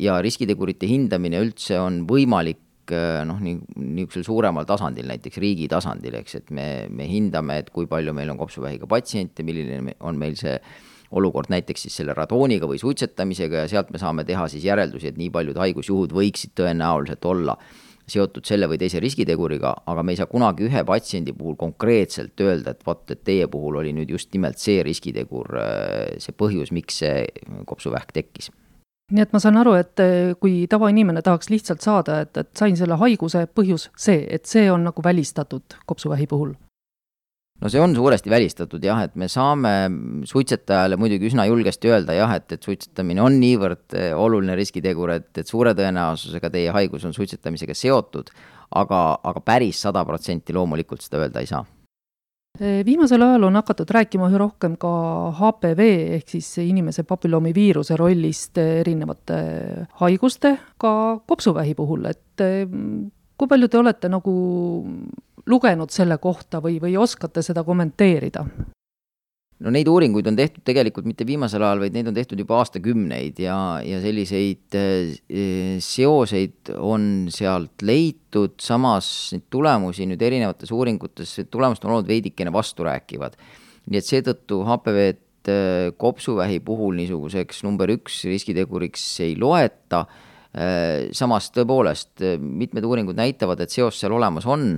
ja 0.00 0.18
riskitegurite 0.24 0.88
hindamine 0.90 1.40
üldse 1.44 1.78
on 1.80 2.02
võimalik 2.08 2.92
äh, 2.94 3.22
noh, 3.28 3.38
nii, 3.42 3.60
niisugusel 3.76 4.26
suuremal 4.26 4.68
tasandil, 4.68 5.08
näiteks 5.10 5.40
riigi 5.42 5.68
tasandil, 5.72 6.18
eks, 6.20 6.40
et 6.40 6.52
me, 6.54 6.68
me 6.92 7.08
hindame, 7.08 7.60
et 7.62 7.72
kui 7.74 7.88
palju 7.90 8.14
meil 8.16 8.32
on 8.34 8.40
kopsuvähiga 8.40 8.88
patsiente, 8.90 9.46
milline 9.46 9.96
on 10.00 10.20
meil 10.20 10.36
see 10.40 10.58
olukord 11.16 11.52
näiteks 11.52 11.86
siis 11.86 12.00
selle 12.00 12.16
radooniga 12.16 12.66
või 12.66 12.80
suitsetamisega 12.82 13.64
ja 13.64 13.70
sealt 13.70 13.92
me 13.94 14.00
saame 14.02 14.24
teha 14.26 14.48
siis 14.50 14.64
järeldusi, 14.66 15.12
et 15.12 15.20
nii 15.20 15.30
paljud 15.34 15.58
haigusjuhud 15.62 16.14
võiksid 16.16 16.56
tõenäoliselt 16.58 17.28
olla 17.30 17.54
seotud 18.08 18.46
selle 18.46 18.68
või 18.70 18.78
teise 18.80 19.00
riskiteguriga, 19.02 19.72
aga 19.90 20.02
me 20.02 20.14
ei 20.14 20.20
saa 20.20 20.28
kunagi 20.30 20.66
ühe 20.68 20.82
patsiendi 20.86 21.34
puhul 21.36 21.56
konkreetselt 21.58 22.40
öelda, 22.40 22.74
et 22.76 22.86
vot, 22.86 23.02
et 23.10 23.24
teie 23.26 23.48
puhul 23.50 23.80
oli 23.82 23.94
nüüd 23.96 24.12
just 24.14 24.32
nimelt 24.34 24.62
see 24.62 24.82
riskitegur 24.86 25.58
äh, 25.62 26.14
see 26.22 26.36
põhjus, 26.36 26.72
miks 26.74 27.02
see 27.02 27.26
kopsuvähk 27.66 28.14
tekkis. 28.16 28.52
Nii 29.14 29.22
et 29.22 29.34
ma 29.34 29.38
saan 29.42 29.58
aru, 29.60 29.76
et 29.78 30.02
äh, 30.02 30.34
kui 30.42 30.64
tavainimene 30.70 31.22
tahaks 31.22 31.50
lihtsalt 31.50 31.82
saada, 31.84 32.20
et, 32.26 32.36
et 32.36 32.52
sain 32.58 32.78
selle 32.78 32.98
haiguse 33.02 33.46
põhjus 33.54 33.90
see, 33.96 34.22
et 34.30 34.46
see 34.46 34.70
on 34.70 34.86
nagu 34.86 35.02
välistatud 35.02 35.78
kopsuvähi 35.86 36.26
puhul 36.30 36.54
no 37.60 37.70
see 37.72 37.80
on 37.80 37.94
suuresti 37.96 38.30
välistatud 38.30 38.84
jah, 38.84 39.02
et 39.06 39.14
me 39.18 39.28
saame 39.32 39.72
suitsetajale 40.28 40.98
muidugi 41.00 41.30
üsna 41.30 41.46
julgesti 41.48 41.90
öelda 41.92 42.16
jah, 42.16 42.34
et, 42.36 42.50
et 42.52 42.68
suitsetamine 42.68 43.22
on 43.24 43.38
niivõrd 43.40 43.96
eh, 43.96 44.10
oluline 44.16 44.56
riskitegur, 44.58 45.14
et, 45.16 45.30
et 45.40 45.48
suure 45.48 45.72
tõenäosusega 45.76 46.50
teie 46.52 46.74
haigus 46.76 47.06
on 47.08 47.16
suitsetamisega 47.16 47.76
seotud, 47.76 48.30
aga, 48.76 49.06
aga 49.22 49.42
päris 49.44 49.80
sada 49.86 50.04
protsenti 50.08 50.56
loomulikult 50.56 51.04
seda 51.06 51.22
öelda 51.24 51.42
ei 51.42 51.50
saa. 51.50 51.64
Eh, 52.56 52.80
viimasel 52.86 53.20
ajal 53.20 53.48
on 53.48 53.58
hakatud 53.58 53.90
rääkima 53.92 54.30
üha 54.30 54.38
rohkem 54.40 54.78
ka 54.80 54.92
HPV 55.36 55.88
ehk 56.16 56.30
siis 56.36 56.54
inimese 56.64 57.04
papilloomiviiruse 57.08 57.98
rollist 58.00 58.56
erinevate 58.60 59.40
haiguste, 60.00 60.56
ka 60.80 60.92
kopsuvähi 61.28 61.76
puhul, 61.76 62.08
et 62.12 62.44
eh, 62.44 62.64
kui 63.36 63.48
palju 63.48 63.68
te 63.68 63.80
olete 63.80 64.08
nagu 64.12 64.32
lugenud 65.46 65.92
selle 65.94 66.18
kohta 66.18 66.60
või, 66.62 66.80
või 66.82 66.96
oskate 66.98 67.42
seda 67.42 67.64
kommenteerida? 67.64 68.46
no 69.64 69.72
neid 69.72 69.88
uuringuid 69.88 70.26
on 70.28 70.36
tehtud 70.36 70.64
tegelikult 70.66 71.06
mitte 71.08 71.24
viimasel 71.28 71.64
ajal, 71.64 71.80
vaid 71.80 71.94
neid 71.96 72.10
on 72.10 72.16
tehtud 72.16 72.40
juba 72.40 72.58
aastakümneid 72.60 73.38
ja, 73.40 73.56
ja 73.84 74.00
selliseid 74.02 74.76
eh, 74.76 75.78
seoseid 75.82 76.74
on 76.76 77.28
sealt 77.32 77.84
leitud, 77.86 78.58
samas 78.60 79.08
neid 79.32 79.46
tulemusi 79.52 80.08
nüüd 80.10 80.24
erinevates 80.28 80.72
uuringutes, 80.76 81.38
tulemused 81.52 81.86
on 81.86 81.96
olnud 81.96 82.10
veidikene 82.10 82.52
vasturääkivad. 82.52 83.38
nii 83.86 84.02
et 84.02 84.10
seetõttu 84.10 84.60
HPV-d 84.66 85.54
eh, 85.54 85.88
kopsuvähi 85.96 86.60
puhul 86.66 87.00
niisuguseks 87.00 87.64
number 87.64 87.94
üks 87.96 88.24
riskiteguriks 88.28 89.08
ei 89.24 89.38
loeta, 89.40 90.04
eh, 90.52 91.08
samas 91.16 91.48
tõepoolest 91.56 92.28
mitmed 92.36 92.84
uuringud 92.84 93.16
näitavad, 93.16 93.64
et 93.64 93.72
seos 93.72 94.04
seal 94.04 94.20
olemas 94.20 94.44
on 94.44 94.68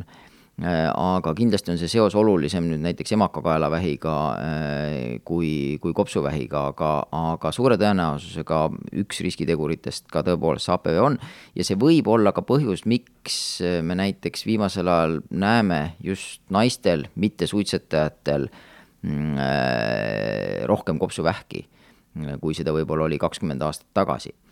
aga 0.58 1.32
kindlasti 1.38 1.70
on 1.70 1.78
see 1.78 1.90
seos 1.90 2.16
olulisem 2.18 2.64
nüüd 2.66 2.82
näiteks 2.82 3.12
emakakaelavähiga 3.14 4.14
äh, 4.42 5.20
kui, 5.26 5.78
kui 5.82 5.94
kopsuvähiga, 5.94 6.64
aga, 6.72 6.90
aga 7.14 7.52
suure 7.54 7.76
tõenäosusega 7.78 8.64
üks 9.04 9.22
riskiteguritest 9.22 10.08
ka 10.10 10.24
tõepoolest 10.26 10.66
see 10.66 10.74
HPV 10.74 11.04
on. 11.04 11.20
ja 11.54 11.66
see 11.66 11.78
võib 11.78 12.10
olla 12.10 12.34
ka 12.34 12.42
põhjus, 12.42 12.82
miks 12.90 13.38
me 13.86 13.98
näiteks 13.98 14.46
viimasel 14.48 14.90
ajal 14.90 15.20
näeme 15.30 15.94
just 16.02 16.42
naistel, 16.50 17.06
mittesuitsetajatel 17.14 18.50
mm, 19.06 19.38
äh, 19.38 20.66
rohkem 20.66 20.98
kopsuvähki, 20.98 21.68
kui 22.42 22.58
seda 22.58 22.74
võib-olla 22.74 23.06
oli 23.06 23.20
kakskümmend 23.22 23.62
aastat 23.62 23.92
tagasi 23.94 24.34
Äh, 24.34 24.47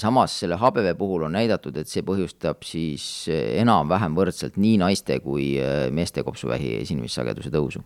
samas 0.00 0.34
selle 0.40 0.56
HPV 0.56 0.94
puhul 0.98 1.26
on 1.26 1.34
näidatud, 1.36 1.76
et 1.76 1.90
see 1.90 2.04
põhjustab 2.06 2.64
siis 2.66 3.28
äh, 3.32 3.58
enam-vähem 3.62 4.16
võrdselt 4.16 4.56
nii 4.60 4.78
naiste 4.80 5.18
kui 5.24 5.54
äh, 5.60 5.88
meeste 5.94 6.24
kopsuvähi 6.26 6.78
esinemissageduse 6.82 7.52
tõusu. 7.54 7.82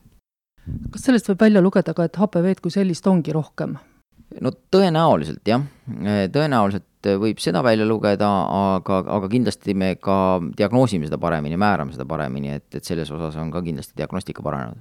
kas 0.93 1.09
sellest 1.09 1.31
võib 1.33 1.43
välja 1.43 1.63
lugeda 1.65 1.95
ka, 1.95 2.07
et 2.07 2.19
HPV-d 2.19 2.63
kui 2.63 2.75
sellist 2.75 3.07
ongi 3.07 3.35
rohkem? 3.35 3.77
no 4.41 4.53
tõenäoliselt 4.73 5.43
jah, 5.49 5.65
tõenäoliselt 6.33 7.11
võib 7.21 7.43
seda 7.43 7.65
välja 7.67 7.85
lugeda, 7.85 8.31
aga, 8.77 9.03
aga 9.19 9.29
kindlasti 9.29 9.75
me 9.75 9.97
ka 10.01 10.17
diagnoosime 10.57 11.11
seda 11.11 11.19
paremini, 11.19 11.59
määrame 11.61 11.93
seda 11.93 12.07
paremini, 12.09 12.55
et, 12.61 12.69
et 12.79 12.87
selles 12.87 13.11
osas 13.11 13.37
on 13.43 13.51
ka 13.53 13.61
kindlasti 13.67 13.99
diagnostika 13.99 14.45
paranenud 14.45 14.81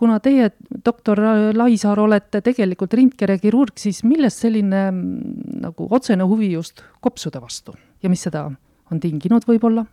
kuna 0.00 0.16
teie, 0.24 0.50
doktor 0.84 1.20
Laisaar, 1.56 2.00
olete 2.00 2.40
tegelikult 2.44 2.96
rindkerekirurg, 2.96 3.76
siis 3.80 4.02
millest 4.08 4.44
selline 4.46 4.88
mm, 4.88 5.62
nagu 5.66 5.88
otsene 5.92 6.26
huvi 6.28 6.54
just 6.54 6.84
kopsude 7.04 7.42
vastu 7.42 7.76
ja 8.00 8.12
mis 8.12 8.22
seda 8.24 8.48
on 8.90 9.02
tinginud 9.02 9.44
võib-olla? 9.48 9.86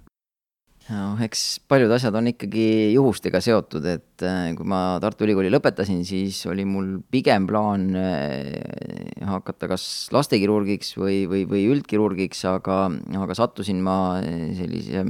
noh, 0.88 1.18
eks 1.20 1.42
paljud 1.68 1.92
asjad 1.92 2.16
on 2.16 2.30
ikkagi 2.32 2.94
juhustega 2.94 3.42
seotud, 3.44 3.84
et 3.92 4.24
äh, 4.24 4.54
kui 4.56 4.68
ma 4.72 4.96
Tartu 5.04 5.26
Ülikooli 5.26 5.52
lõpetasin, 5.52 6.06
siis 6.08 6.40
oli 6.48 6.64
mul 6.64 6.94
pigem 7.12 7.44
plaan 7.50 7.90
äh, 8.00 9.18
hakata 9.28 9.68
kas 9.74 10.08
lastekirurgiks 10.16 10.94
või, 10.96 11.26
või, 11.28 11.44
või 11.50 11.66
üldkirurgiks, 11.74 12.46
aga, 12.48 12.86
aga 13.20 13.36
sattusin 13.36 13.84
ma 13.84 13.98
sellise 14.24 15.04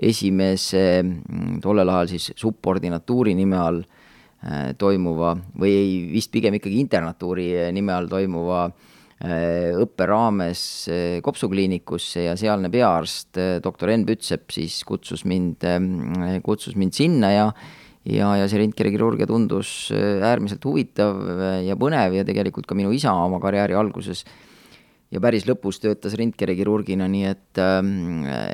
esimese 0.00 0.86
mm, 1.02 1.60
tollel 1.62 1.92
ajal 1.92 2.14
siis 2.14 2.32
subordinatuuri 2.40 3.36
nime 3.36 3.60
all 3.60 3.84
Äh, 3.84 4.03
toimuva 4.78 5.34
või 5.60 5.70
ei, 5.72 5.92
vist 6.12 6.32
pigem 6.34 6.58
ikkagi 6.58 6.80
internatuuri 6.82 7.48
äh, 7.56 7.70
nime 7.72 7.94
all 7.94 8.10
toimuva 8.10 8.66
äh, 8.68 9.72
õppe 9.80 10.08
raames 10.10 10.64
kopsukliinikusse 11.24 12.26
ja 12.26 12.34
sealne 12.36 12.68
peaarst, 12.72 13.40
doktor 13.64 13.94
Enn 13.94 14.04
Pütsepp 14.08 14.52
siis 14.52 14.82
kutsus 14.84 15.24
mind, 15.28 15.64
kutsus 16.44 16.76
mind 16.76 16.96
sinna 16.96 17.32
ja 17.32 17.48
ja, 18.04 18.34
ja 18.36 18.48
see 18.50 18.60
rindkerekirurgia 18.60 19.24
tundus 19.24 19.88
äärmiselt 19.94 20.64
huvitav 20.68 21.22
ja 21.64 21.72
põnev 21.80 22.18
ja 22.18 22.26
tegelikult 22.28 22.68
ka 22.68 22.76
minu 22.76 22.92
isa 22.92 23.14
oma 23.16 23.40
karjääri 23.40 23.78
alguses 23.80 24.26
ja 25.08 25.22
päris 25.24 25.48
lõpus 25.48 25.80
töötas 25.80 26.18
rindkerekirurgina, 26.20 27.08
nii 27.08 27.26
et, 27.30 27.64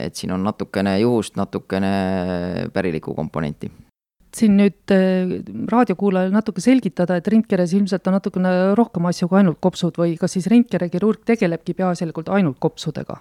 et 0.06 0.14
siin 0.14 0.36
on 0.36 0.46
natukene 0.46 1.00
juhust, 1.02 1.34
natukene 1.40 1.94
pärilikku 2.70 3.16
komponenti 3.18 3.72
siin 4.36 4.56
nüüd 4.58 4.94
äh, 4.94 5.40
raadiokuulajale 5.72 6.34
natuke 6.34 6.62
selgitada, 6.64 7.18
et 7.18 7.28
rindkeres 7.32 7.74
ilmselt 7.76 8.06
on 8.06 8.18
natukene 8.18 8.52
rohkem 8.78 9.08
asju 9.10 9.30
kui 9.30 9.40
ainult 9.40 9.60
kopsud 9.62 9.98
või 10.00 10.16
kas 10.20 10.36
siis 10.36 10.48
rindkerekirurg 10.52 11.24
tegelebki 11.28 11.76
peaasjalikult 11.78 12.32
ainult 12.36 12.60
kopsudega? 12.62 13.20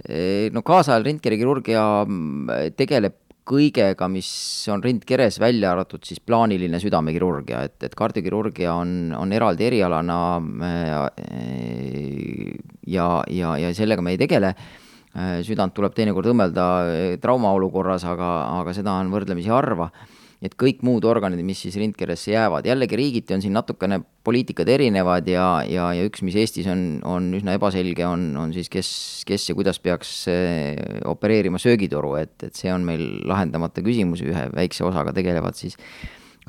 no 0.00 0.62
kaasajal 0.64 1.02
rindkerekirurgia 1.04 1.80
mm, 2.06 2.70
tegeleb 2.72 3.18
kõigega, 3.50 4.06
mis 4.12 4.28
on 4.72 4.82
rindkeres, 4.84 5.38
välja 5.42 5.72
arvatud 5.74 6.04
siis 6.06 6.20
plaaniline 6.24 6.78
südamekirurgia, 6.82 7.64
et, 7.68 7.76
et 7.84 7.96
kardiokirurgia 7.98 8.74
on, 8.76 9.14
on 9.16 9.32
eraldi 9.34 9.66
erialana 9.66 10.20
äh, 10.68 10.94
ja, 12.86 13.08
ja, 13.28 13.56
ja 13.60 13.74
sellega 13.76 14.04
me 14.04 14.14
ei 14.14 14.20
tegele 14.20 14.54
äh, 14.54 15.40
südant 15.46 15.74
tuleb 15.76 15.96
teinekord 15.96 16.30
õmmelda 16.32 16.66
traumaolukorras, 17.22 18.06
aga, 18.08 18.30
aga 18.60 18.76
seda 18.76 18.96
on 19.02 19.12
võrdlemisi 19.14 19.52
harva 19.52 19.90
et 20.40 20.54
kõik 20.56 20.80
muud 20.86 21.04
organid, 21.04 21.42
mis 21.44 21.60
siis 21.66 21.76
rindkeresse 21.80 22.32
jäävad, 22.32 22.68
jällegi 22.68 22.96
riigiti 22.96 23.36
on 23.36 23.42
siin 23.44 23.52
natukene 23.56 24.00
poliitikad 24.24 24.68
erinevad 24.72 25.28
ja, 25.28 25.48
ja, 25.68 25.90
ja 25.96 26.06
üks, 26.08 26.24
mis 26.24 26.36
Eestis 26.40 26.68
on, 26.72 26.84
on 27.04 27.28
üsna 27.36 27.56
ebaselge, 27.58 28.06
on, 28.08 28.30
on 28.40 28.54
siis 28.56 28.72
kes, 28.72 28.92
kes 29.28 29.50
ja 29.50 29.56
kuidas 29.58 29.80
peaks 29.84 30.14
eh, 30.32 30.78
opereerima 31.08 31.60
söögitoru, 31.60 32.14
et, 32.22 32.36
et 32.48 32.56
see 32.56 32.72
on 32.72 32.86
meil 32.88 33.04
lahendamata 33.28 33.84
küsimus, 33.84 34.24
ühe 34.24 34.48
väikse 34.56 34.86
osaga 34.88 35.12
tegelevad 35.16 35.60
siis 35.60 35.76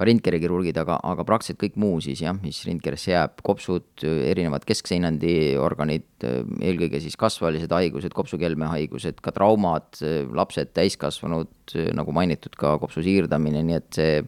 rindkerekirurgid, 0.08 0.78
aga, 0.82 0.98
aga 1.12 1.26
praktiliselt 1.28 1.60
kõik 1.62 1.78
muu 1.82 2.00
siis 2.04 2.24
jah, 2.24 2.36
mis 2.42 2.62
rindkeresse 2.68 3.14
jääb, 3.14 3.42
kopsud, 3.46 4.06
erinevad 4.06 4.66
keskseinandi 4.68 5.36
organid, 5.62 6.08
eelkõige 6.24 7.02
siis 7.04 7.18
kasvalised 7.20 7.72
haigused, 7.76 8.16
kopsukelme 8.16 8.70
haigused, 8.74 9.22
ka 9.24 9.34
traumad, 9.36 10.02
lapsed, 10.38 10.74
täiskasvanud, 10.78 11.78
nagu 11.98 12.16
mainitud, 12.16 12.56
ka 12.60 12.78
kopsu 12.82 13.04
siirdamine, 13.06 13.64
nii 13.68 13.80
et 13.80 14.02
see 14.02 14.20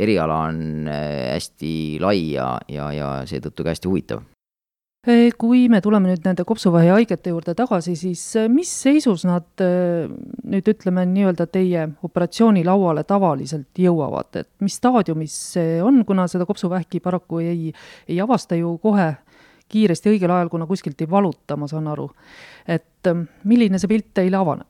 eriala 0.00 0.42
on 0.48 0.90
hästi 0.90 1.74
lai 2.02 2.20
ja, 2.36 2.52
ja, 2.70 2.90
ja 2.94 3.14
seetõttu 3.28 3.66
ka 3.66 3.74
hästi 3.74 3.90
huvitav 3.90 4.29
kui 5.40 5.62
me 5.72 5.80
tuleme 5.80 6.10
nüüd 6.10 6.26
nende 6.26 6.44
kopsuvähi 6.44 6.90
haigete 6.92 7.32
juurde 7.32 7.54
tagasi, 7.56 7.94
siis 7.96 8.20
äh, 8.36 8.50
mis 8.52 8.68
seisus 8.82 9.24
nad 9.24 9.62
äh, 9.64 10.10
nüüd 10.44 10.66
ütleme 10.68 11.06
nii-öelda 11.08 11.46
teie 11.48 11.86
operatsioonilauale 12.04 13.06
tavaliselt 13.08 13.80
jõuavad, 13.80 14.42
et 14.42 14.50
mis 14.60 14.76
staadiumis 14.76 15.36
see 15.54 15.78
on, 15.82 16.02
kuna 16.04 16.26
seda 16.28 16.44
kopsuvähki 16.48 17.00
paraku 17.00 17.40
ei, 17.40 17.72
ei 18.08 18.20
avasta 18.20 18.58
ju 18.60 18.74
kohe 18.82 19.14
kiiresti 19.72 20.12
õigel 20.12 20.34
ajal, 20.34 20.50
kuna 20.52 20.68
kuskilt 20.68 21.00
ei 21.00 21.08
valuta, 21.08 21.56
ma 21.56 21.70
saan 21.70 21.88
aru. 21.88 22.10
et 22.68 23.08
äh, 23.08 23.24
milline 23.44 23.80
see 23.80 23.88
pilt 23.88 24.12
teile 24.20 24.36
avaneb? 24.36 24.68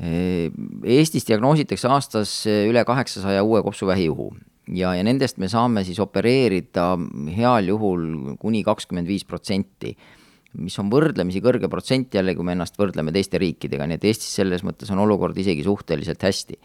Eestis 0.00 1.26
diagnoositakse 1.28 1.88
aastas 1.90 2.30
üle 2.46 2.80
kaheksasaja 2.88 3.42
uue 3.44 3.60
kopsuvähijuhu 3.66 4.30
ja, 4.76 4.94
ja 4.96 5.04
nendest 5.06 5.40
me 5.42 5.48
saame 5.50 5.84
siis 5.86 6.00
opereerida 6.02 6.92
heal 7.36 7.70
juhul 7.72 8.36
kuni 8.40 8.62
kakskümmend 8.66 9.10
viis 9.10 9.26
protsenti, 9.28 9.94
mis 10.60 10.76
on 10.82 10.90
võrdlemisi 10.90 11.42
kõrge 11.44 11.70
protsent 11.70 12.14
jälle, 12.14 12.34
kui 12.34 12.46
me 12.46 12.56
ennast 12.56 12.78
võrdleme 12.80 13.14
teiste 13.14 13.38
riikidega, 13.38 13.86
nii 13.86 14.00
et 14.00 14.08
Eestis 14.10 14.32
selles 14.40 14.64
mõttes 14.66 14.90
on 14.90 15.02
olukord 15.02 15.38
isegi 15.38 15.64
suhteliselt 15.66 16.22
hästi. 16.26 16.58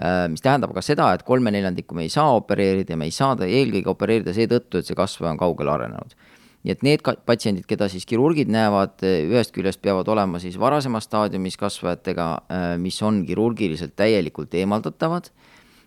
Äh, 0.00 0.24
mis 0.32 0.42
tähendab 0.42 0.72
aga 0.74 0.82
seda, 0.82 1.12
et 1.14 1.22
kolme 1.26 1.52
neljandikku 1.54 1.94
me 1.94 2.06
ei 2.06 2.12
saa 2.12 2.32
opereerida 2.38 2.94
ja 2.94 2.98
me 2.98 3.10
ei 3.10 3.14
saa 3.14 3.36
ta 3.38 3.46
eelkõige 3.46 3.92
opereerida 3.92 4.34
seetõttu, 4.34 4.80
et 4.80 4.88
see 4.88 4.98
kasvaja 4.98 5.34
on 5.34 5.40
kaugele 5.40 5.74
arenenud 5.76 6.16
nii 6.60 6.74
et 6.74 6.82
need 6.84 7.06
patsiendid, 7.24 7.64
keda 7.64 7.86
siis 7.88 8.04
kirurgid 8.04 8.50
näevad, 8.52 9.00
ühest 9.00 9.54
küljest 9.54 9.80
peavad 9.80 10.08
olema 10.12 10.36
siis 10.42 10.58
varasemas 10.60 11.06
staadiumis 11.08 11.56
kasvajatega, 11.60 12.26
äh, 12.52 12.66
mis 12.80 12.98
on 13.06 13.22
kirurgiliselt 13.24 13.94
täielikult 13.96 14.52
eemaldatavad 14.60 15.30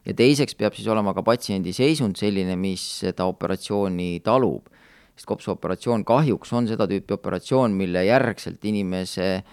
ja 0.06 0.14
teiseks 0.14 0.56
peab 0.60 0.76
siis 0.78 0.88
olema 0.92 1.14
ka 1.16 1.24
patsiendi 1.26 1.74
seisund 1.76 2.20
selline, 2.20 2.56
mis 2.60 2.84
seda 3.04 3.28
operatsiooni 3.30 4.20
talub. 4.26 4.70
sest 5.14 5.28
kopsuoperatsioon 5.30 6.04
kahjuks 6.10 6.54
on 6.58 6.68
seda 6.68 6.88
tüüpi 6.90 7.14
operatsioon, 7.14 7.76
mille 7.78 8.02
järgselt 8.06 8.66
inimese 8.66 9.44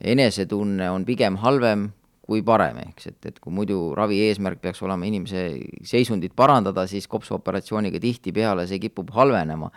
enesetunne 0.00 0.88
on 0.90 1.04
pigem 1.04 1.36
halvem 1.36 1.90
kui 2.22 2.40
parem, 2.46 2.78
eks, 2.88 3.10
et, 3.10 3.26
et 3.26 3.38
kui 3.42 3.52
muidu 3.52 3.92
ravi 3.98 4.22
eesmärk 4.28 4.60
peaks 4.62 4.80
olema 4.86 5.04
inimese 5.04 5.42
seisundit 5.84 6.32
parandada, 6.38 6.86
siis 6.88 7.08
kopsuoperatsiooniga 7.10 8.00
tihtipeale 8.00 8.64
see 8.70 8.80
kipub 8.80 9.10
halvenema 9.12 9.68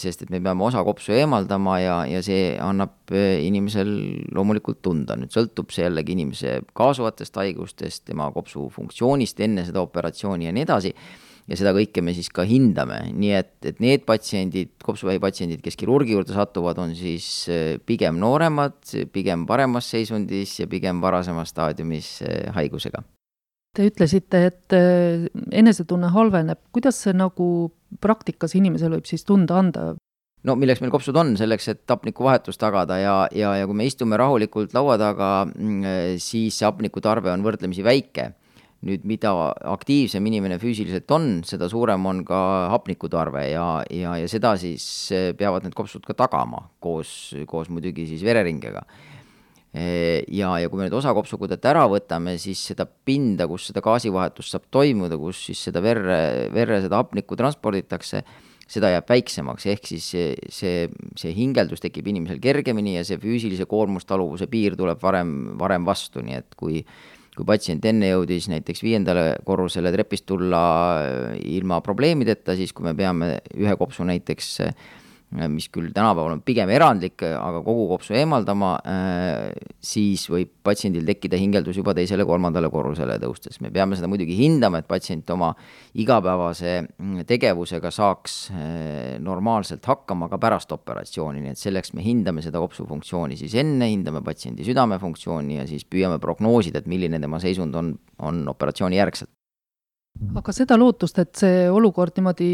sest 0.00 0.24
et 0.24 0.30
me 0.32 0.40
peame 0.42 0.64
osa 0.64 0.82
kopsu 0.86 1.12
eemaldama 1.14 1.76
ja, 1.82 1.98
ja 2.08 2.22
see 2.24 2.54
annab 2.62 3.12
eh, 3.12 3.44
inimesel 3.44 3.90
loomulikult 4.34 4.80
tunda, 4.82 5.18
nüüd 5.20 5.34
sõltub 5.34 5.74
see 5.74 5.84
jällegi 5.84 6.16
inimese 6.16 6.56
kaasuvatest 6.76 7.36
haigustest, 7.42 8.06
tema 8.08 8.30
kopsu 8.34 8.70
funktsioonist 8.72 9.44
enne 9.44 9.66
seda 9.68 9.84
operatsiooni 9.84 10.48
ja 10.48 10.54
nii 10.56 10.64
edasi, 10.64 10.94
ja 11.44 11.58
seda 11.60 11.74
kõike 11.76 12.02
me 12.02 12.16
siis 12.16 12.32
ka 12.32 12.46
hindame, 12.48 13.02
nii 13.12 13.34
et, 13.36 13.54
et 13.68 13.82
need 13.84 14.06
patsiendid, 14.08 14.72
kopsuvähi 14.84 15.20
patsiendid, 15.22 15.60
kes 15.64 15.76
kirurgi 15.76 16.16
juurde 16.16 16.34
satuvad, 16.34 16.80
on 16.80 16.96
siis 16.98 17.28
eh, 17.52 17.74
pigem 17.84 18.16
nooremad, 18.22 18.80
pigem 19.12 19.44
paremas 19.50 19.92
seisundis 19.92 20.56
ja 20.62 20.70
pigem 20.72 21.04
varasemas 21.04 21.52
staadiumis 21.52 22.16
haigusega 22.56 23.04
Te 23.74 23.88
ütlesite, 23.88 24.44
et 24.52 24.74
äh, 24.76 25.26
enesetunne 25.50 26.12
halveneb, 26.14 26.60
kuidas 26.74 27.00
see 27.02 27.14
nagu 27.16 27.46
praktikas 28.02 28.54
inimesel 28.54 28.94
võib 28.94 29.08
siis 29.10 29.26
tunda 29.26 29.58
anda? 29.58 29.92
no 30.44 30.54
milleks 30.60 30.82
meil 30.82 30.92
kopsud 30.92 31.16
on, 31.16 31.32
selleks, 31.40 31.70
et 31.72 31.82
hapnikuvahetust 31.90 32.60
tagada 32.60 32.98
ja, 33.00 33.14
ja, 33.34 33.54
ja 33.58 33.66
kui 33.68 33.76
me 33.78 33.86
istume 33.88 34.18
rahulikult 34.20 34.74
laua 34.76 34.98
taga, 35.00 35.28
mm, 35.48 36.18
siis 36.22 36.58
see 36.58 36.68
hapnikutarve 36.68 37.32
on 37.32 37.44
võrdlemisi 37.46 37.84
väike. 37.86 38.32
nüüd, 38.84 39.00
mida 39.08 39.30
aktiivsem 39.72 40.26
inimene 40.28 40.58
füüsiliselt 40.60 41.08
on, 41.16 41.38
seda 41.48 41.70
suurem 41.72 42.04
on 42.04 42.18
ka 42.28 42.40
hapnikutarve 42.68 43.46
ja, 43.48 43.80
ja, 43.88 44.18
ja 44.20 44.28
seda 44.28 44.50
siis 44.60 44.84
äh, 45.08 45.30
peavad 45.38 45.64
need 45.64 45.72
kopsud 45.74 46.04
ka 46.04 46.12
tagama 46.12 46.66
koos, 46.84 47.32
koos 47.48 47.70
muidugi 47.72 48.04
siis 48.10 48.20
vereringega 48.26 48.84
ja, 49.74 50.52
ja 50.62 50.70
kui 50.70 50.78
me 50.78 50.86
nüüd 50.86 50.96
osa 51.00 51.12
kopsukudet 51.16 51.64
ära 51.66 51.84
võtame, 51.90 52.36
siis 52.38 52.60
seda 52.70 52.86
pinda, 52.86 53.48
kus 53.50 53.68
seda 53.70 53.82
gaasivahetust 53.84 54.54
saab 54.54 54.68
toimuda, 54.74 55.18
kus 55.18 55.40
siis 55.48 55.64
seda 55.66 55.82
verre, 55.82 56.18
verre 56.54 56.78
seda 56.84 57.00
hapnikku 57.02 57.38
transporditakse, 57.38 58.22
seda 58.70 58.92
jääb 58.94 59.10
väiksemaks, 59.10 59.66
ehk 59.74 59.90
siis 59.90 60.06
see, 60.14 60.30
see, 60.52 60.86
see 61.20 61.34
hingeldus 61.36 61.82
tekib 61.82 62.06
inimesel 62.12 62.38
kergemini 62.42 62.96
ja 62.96 63.02
see 63.06 63.18
füüsilise 63.20 63.66
koormustaluvuse 63.68 64.48
piir 64.50 64.78
tuleb 64.78 65.02
varem, 65.02 65.34
varem 65.60 65.84
vastu, 65.88 66.24
nii 66.24 66.40
et 66.42 66.56
kui 66.58 66.84
kui 67.34 67.42
patsient 67.42 67.82
enne 67.90 68.12
jõudis 68.12 68.44
näiteks 68.46 68.78
viiendale 68.86 69.40
korrusele 69.42 69.90
trepist 69.90 70.22
tulla 70.28 70.60
ilma 71.42 71.80
probleemideta, 71.82 72.54
siis 72.54 72.70
kui 72.70 72.86
me 72.86 72.92
peame 72.94 73.40
ühe 73.58 73.74
kopsu 73.74 74.06
näiteks 74.06 74.50
äh, 74.62 74.70
Äh, 74.70 75.03
mis 75.50 75.66
küll 75.72 75.90
tänapäeval 75.94 76.36
on 76.36 76.42
pigem 76.46 76.70
erandlik, 76.70 77.22
aga 77.24 77.60
kogu 77.64 77.88
kopsu 77.90 78.14
eemaldama, 78.14 78.70
äh, 78.86 79.50
siis 79.82 80.26
võib 80.30 80.52
patsiendil 80.66 81.06
tekkida 81.08 81.38
hingeldus 81.40 81.80
juba 81.80 81.94
teisele-kolmandale 81.96 82.70
korrusele 82.70 83.16
tõustes. 83.22 83.60
me 83.60 83.70
peame 83.74 83.96
seda 83.98 84.08
muidugi 84.10 84.36
hindama, 84.38 84.78
et 84.78 84.88
patsient 84.88 85.30
oma 85.34 85.52
igapäevase 85.94 86.76
mm, 86.82 87.26
tegevusega 87.26 87.90
saaks 87.90 88.38
äh, 88.52 89.18
normaalselt 89.18 89.84
hakkama 89.84 90.28
ka 90.28 90.38
pärast 90.38 90.72
operatsiooni, 90.72 91.42
nii 91.42 91.54
et 91.56 91.62
selleks 91.62 91.94
me 91.94 92.04
hindame 92.06 92.42
seda 92.42 92.62
kopsu 92.62 92.86
funktsiooni 92.86 93.36
siis 93.36 93.54
enne, 93.58 93.90
hindame 93.90 94.22
patsiendi 94.22 94.66
südamefunktsiooni 94.66 95.58
ja 95.58 95.66
siis 95.66 95.84
püüame 95.84 96.20
prognoosida, 96.22 96.78
et 96.78 96.90
milline 96.90 97.20
tema 97.20 97.42
seisund 97.42 97.74
on, 97.74 97.96
on 98.22 98.44
operatsiooni 98.54 99.02
järgselt 99.02 99.30
aga 100.38 100.52
seda 100.54 100.76
lootust, 100.78 101.18
et 101.18 101.34
see 101.38 101.64
olukord 101.70 102.14
niimoodi 102.18 102.48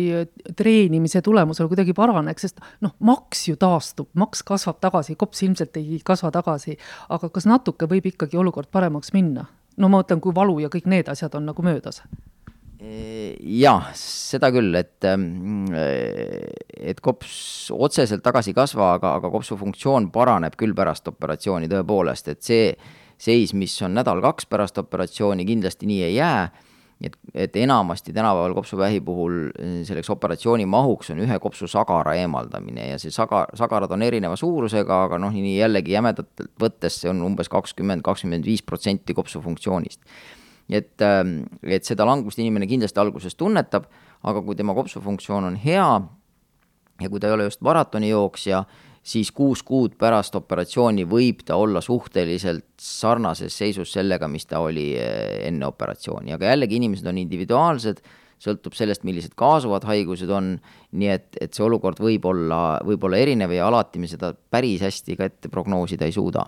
treenimise 0.57 1.21
tulemusel 1.25 1.69
kuidagi 1.69 1.95
paraneks, 1.97 2.47
sest 2.47 2.63
noh, 2.85 2.95
maks 3.05 3.47
ju 3.51 3.59
taastub, 3.61 4.09
maks 4.21 4.43
kasvab 4.49 4.81
tagasi, 4.81 5.17
kops 5.21 5.45
ilmselt 5.45 5.77
ei 5.81 6.01
kasva 6.05 6.33
tagasi, 6.35 6.79
aga 7.13 7.29
kas 7.33 7.49
natuke 7.51 7.89
võib 7.91 8.09
ikkagi 8.13 8.41
olukord 8.41 8.71
paremaks 8.73 9.13
minna? 9.17 9.47
no 9.81 9.89
ma 9.89 10.01
mõtlen, 10.01 10.21
kui 10.21 10.35
valu 10.37 10.59
ja 10.61 10.69
kõik 10.73 10.89
need 10.91 11.09
asjad 11.09 11.37
on 11.39 11.47
nagu 11.49 11.63
möödas. 11.65 12.03
Jah, 12.81 13.91
seda 13.97 14.49
küll, 14.53 14.73
et, 14.77 15.05
ähm, 15.05 15.69
et 15.71 17.01
kops 17.05 17.69
otseselt 17.73 18.25
tagasi 18.25 18.55
ei 18.55 18.57
kasva, 18.57 18.95
aga, 18.97 19.15
aga 19.21 19.31
kopsu 19.33 19.59
funktsioon 19.61 20.09
paraneb 20.13 20.57
küll 20.61 20.73
pärast 20.77 21.09
operatsiooni 21.13 21.69
tõepoolest, 21.69 22.33
et 22.33 22.41
see 22.45 22.73
seis, 23.21 23.53
mis 23.53 23.77
on 23.85 23.93
nädal-kaks 23.99 24.49
pärast 24.49 24.81
operatsiooni, 24.81 25.45
kindlasti 25.49 25.89
nii 25.89 26.03
ei 26.09 26.15
jää 26.17 26.49
nii 27.01 27.09
et, 27.09 27.17
et 27.35 27.57
enamasti 27.57 28.13
tänapäeval 28.13 28.55
kopsuvähi 28.55 29.01
puhul 29.01 29.37
eh, 29.59 29.81
selleks 29.89 30.11
operatsiooni 30.13 30.67
mahuks 30.69 31.11
on 31.15 31.23
ühe 31.25 31.39
kopsu 31.41 31.69
sagara 31.71 32.15
eemaldamine 32.21 32.91
ja 32.91 32.99
see 33.01 33.13
saga, 33.15 33.47
sagarad 33.57 33.93
on 33.97 34.05
erineva 34.05 34.37
suurusega, 34.37 35.05
aga 35.07 35.21
noh, 35.23 35.33
nii 35.33 35.57
jällegi 35.57 35.97
jämedalt 35.97 36.45
võttes 36.61 37.01
see 37.01 37.11
on 37.13 37.23
umbes 37.25 37.49
kakskümmend, 37.53 38.05
kakskümmend 38.05 38.45
viis 38.45 38.63
protsenti 38.63 39.17
kopsu 39.17 39.41
funktsioonist. 39.41 40.01
et, 40.71 41.01
ähm, 41.03 41.43
et 41.63 41.85
seda 41.85 42.07
langust 42.07 42.39
inimene 42.39 42.69
kindlasti 42.71 43.01
alguses 43.01 43.35
tunnetab, 43.35 43.89
aga 44.23 44.43
kui 44.43 44.55
tema 44.55 44.75
kopsu 44.77 45.01
funktsioon 45.01 45.49
on 45.49 45.57
hea 45.57 45.89
ja 47.01 47.09
kui 47.09 47.21
ta 47.21 47.27
ei 47.27 47.33
ole 47.33 47.49
just 47.49 47.65
maratonijooksja, 47.65 48.65
siis 49.03 49.33
kuus 49.33 49.63
kuud 49.67 49.97
pärast 49.99 50.37
operatsiooni 50.37 51.07
võib 51.09 51.43
ta 51.47 51.57
olla 51.57 51.81
suhteliselt 51.81 52.67
sarnases 52.81 53.57
seisus 53.57 53.93
sellega, 53.97 54.29
mis 54.29 54.47
ta 54.47 54.61
oli 54.61 54.93
eh, 54.99 55.41
enne 55.49 55.67
operatsiooni, 55.69 56.35
aga 56.37 56.53
jällegi 56.53 56.81
inimesed 56.81 57.09
on 57.09 57.21
individuaalsed, 57.23 58.03
sõltub 58.41 58.77
sellest, 58.77 59.05
millised 59.05 59.35
kaasuvad 59.37 59.85
haigused 59.89 60.31
on, 60.33 60.55
nii 60.97 61.11
et, 61.13 61.29
et 61.41 61.53
see 61.57 61.65
olukord 61.65 62.01
võib 62.01 62.25
olla, 62.29 62.79
võib 62.87 63.05
olla 63.05 63.21
erinev 63.21 63.53
ja 63.53 63.69
alati 63.69 64.01
me 64.01 64.09
seda 64.09 64.33
päris 64.33 64.85
hästi 64.85 65.17
ka 65.19 65.29
ette 65.29 65.53
prognoosida 65.53 66.09
ei 66.09 66.17
suuda 66.17 66.47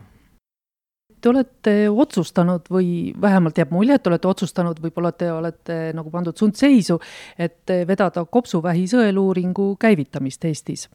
te 1.22 1.30
olete 1.30 1.72
otsustanud 1.86 2.66
või 2.72 3.12
vähemalt 3.20 3.58
jääb 3.60 3.70
mulje, 3.70 3.94
et 3.94 4.08
olete 4.10 4.26
otsustanud, 4.26 4.80
võib-olla 4.82 5.12
te 5.14 5.28
olete 5.30 5.76
nagu 5.94 6.10
pandud 6.10 6.34
sundseisu, 6.34 6.96
et 7.38 7.70
vedada 7.86 8.24
kopsuvähi 8.26 8.88
sõeluuringu 8.90 9.68
käivitamist 9.78 10.44
Eestis. 10.50 10.88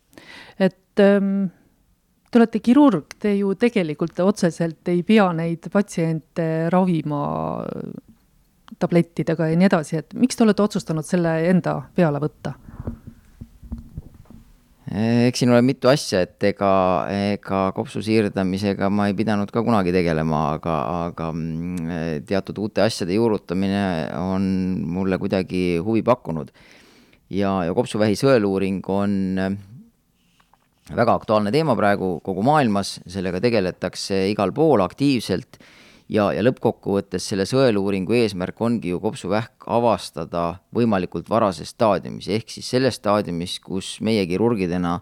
et 0.60 0.76
te 1.02 2.40
olete 2.40 2.62
kirurg, 2.64 3.16
te 3.20 3.34
ju 3.38 3.54
tegelikult 3.60 4.20
otseselt 4.26 4.90
ei 4.92 5.04
pea 5.08 5.30
neid 5.36 5.70
patsiente 5.74 6.68
ravima 6.74 7.22
tablettidega 8.80 9.52
ja 9.52 9.58
nii 9.58 9.70
edasi, 9.70 10.02
et 10.02 10.16
miks 10.18 10.38
te 10.38 10.44
olete 10.46 10.66
otsustanud 10.66 11.08
selle 11.08 11.40
enda 11.50 11.80
peale 11.96 12.22
võtta? 12.24 12.58
eks 14.88 15.42
siin 15.42 15.52
ole 15.52 15.60
mitu 15.68 15.90
asja, 15.92 16.22
et 16.24 16.44
ega, 16.48 16.72
ega 17.12 17.62
kopsu 17.76 18.00
siirdamisega 18.06 18.88
ma 18.88 19.10
ei 19.10 19.16
pidanud 19.18 19.52
ka 19.52 19.64
kunagi 19.66 19.92
tegelema, 19.92 20.44
aga, 20.56 20.76
aga 21.10 21.28
mm, 21.34 22.24
teatud 22.30 22.62
uute 22.64 22.86
asjade 22.86 23.18
juurutamine 23.18 23.82
on 24.22 24.48
mulle 24.88 25.20
kuidagi 25.20 25.82
huvi 25.84 26.06
pakkunud. 26.08 26.54
ja, 27.30 27.52
ja 27.68 27.74
kopsuvähi 27.76 28.16
sõeluuring 28.16 28.88
on 28.88 29.18
väga 30.96 31.18
aktuaalne 31.20 31.52
teema 31.52 31.76
praegu 31.76 32.18
kogu 32.24 32.44
maailmas, 32.46 32.98
sellega 33.10 33.42
tegeletakse 33.44 34.28
igal 34.32 34.54
pool 34.56 34.84
aktiivselt 34.86 35.60
ja, 36.10 36.30
ja 36.34 36.44
lõppkokkuvõttes 36.46 37.28
selle 37.32 37.46
sõeluuringu 37.50 38.16
eesmärk 38.18 38.62
ongi 38.64 38.94
ju 38.94 39.02
kopsuvähk 39.04 39.68
avastada 39.74 40.48
võimalikult 40.76 41.30
varases 41.30 41.74
staadiumis, 41.76 42.30
ehk 42.32 42.52
siis 42.56 42.72
selles 42.76 43.00
staadiumis, 43.02 43.60
kus 43.64 43.98
meie 44.06 44.26
kirurgidena 44.30 44.98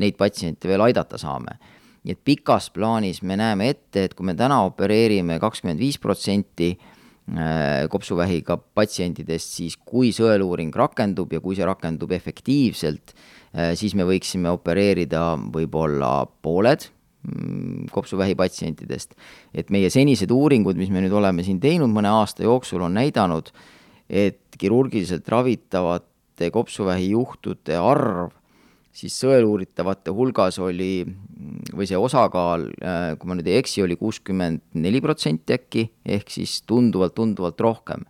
neid 0.00 0.18
patsiente 0.20 0.68
veel 0.68 0.88
aidata 0.88 1.20
saame. 1.20 1.58
nii 2.00 2.14
et 2.16 2.20
pikas 2.24 2.70
plaanis 2.72 3.20
me 3.22 3.36
näeme 3.36 3.68
ette, 3.68 4.04
et 4.04 4.14
kui 4.16 4.24
me 4.24 4.34
täna 4.34 4.62
opereerime 4.64 5.36
kakskümmend 5.40 5.80
viis 5.80 5.98
protsenti 6.00 6.70
äh, 6.72 7.88
kopsuvähiga 7.92 8.56
patsientidest, 8.56 9.56
siis 9.58 9.76
kui 9.76 10.08
sõeluuring 10.12 10.72
rakendub 10.76 11.32
ja 11.32 11.40
kui 11.44 11.56
see 11.56 11.68
rakendub 11.68 12.12
efektiivselt, 12.16 13.12
siis 13.50 13.96
me 13.98 14.04
võiksime 14.06 14.50
opereerida 14.54 15.34
võib-olla 15.50 16.12
pooled 16.42 16.84
Mm, 17.20 17.90
kopsuvähi 17.92 18.32
patsientidest. 18.34 19.12
et 19.52 19.68
meie 19.68 19.90
senised 19.92 20.30
uuringud, 20.32 20.78
mis 20.80 20.88
me 20.88 21.02
nüüd 21.04 21.12
oleme 21.12 21.44
siin 21.44 21.58
teinud 21.60 21.92
mõne 21.92 22.08
aasta 22.08 22.46
jooksul, 22.46 22.80
on 22.80 22.96
näidanud, 22.96 23.50
et 24.08 24.56
kirurgiliselt 24.56 25.28
ravitavate 25.28 26.48
kopsuvähi 26.50 27.10
juhtude 27.10 27.76
arv 27.76 28.32
siis 28.96 29.18
sõeluuritavate 29.20 30.14
hulgas 30.16 30.56
oli, 30.64 31.04
või 31.76 31.86
see 31.86 32.00
osakaal, 32.00 32.64
äh, 32.80 33.12
kui 33.20 33.28
ma 33.28 33.36
nüüd 33.36 33.52
ei 33.52 33.60
eksi, 33.60 33.84
oli 33.84 34.00
kuuskümmend 34.00 34.64
neli 34.80 35.04
protsenti 35.04 35.58
äkki, 35.60 35.90
ehk 36.16 36.32
siis 36.32 36.62
tunduvalt, 36.64 37.14
tunduvalt 37.20 37.60
rohkem. 37.60 38.08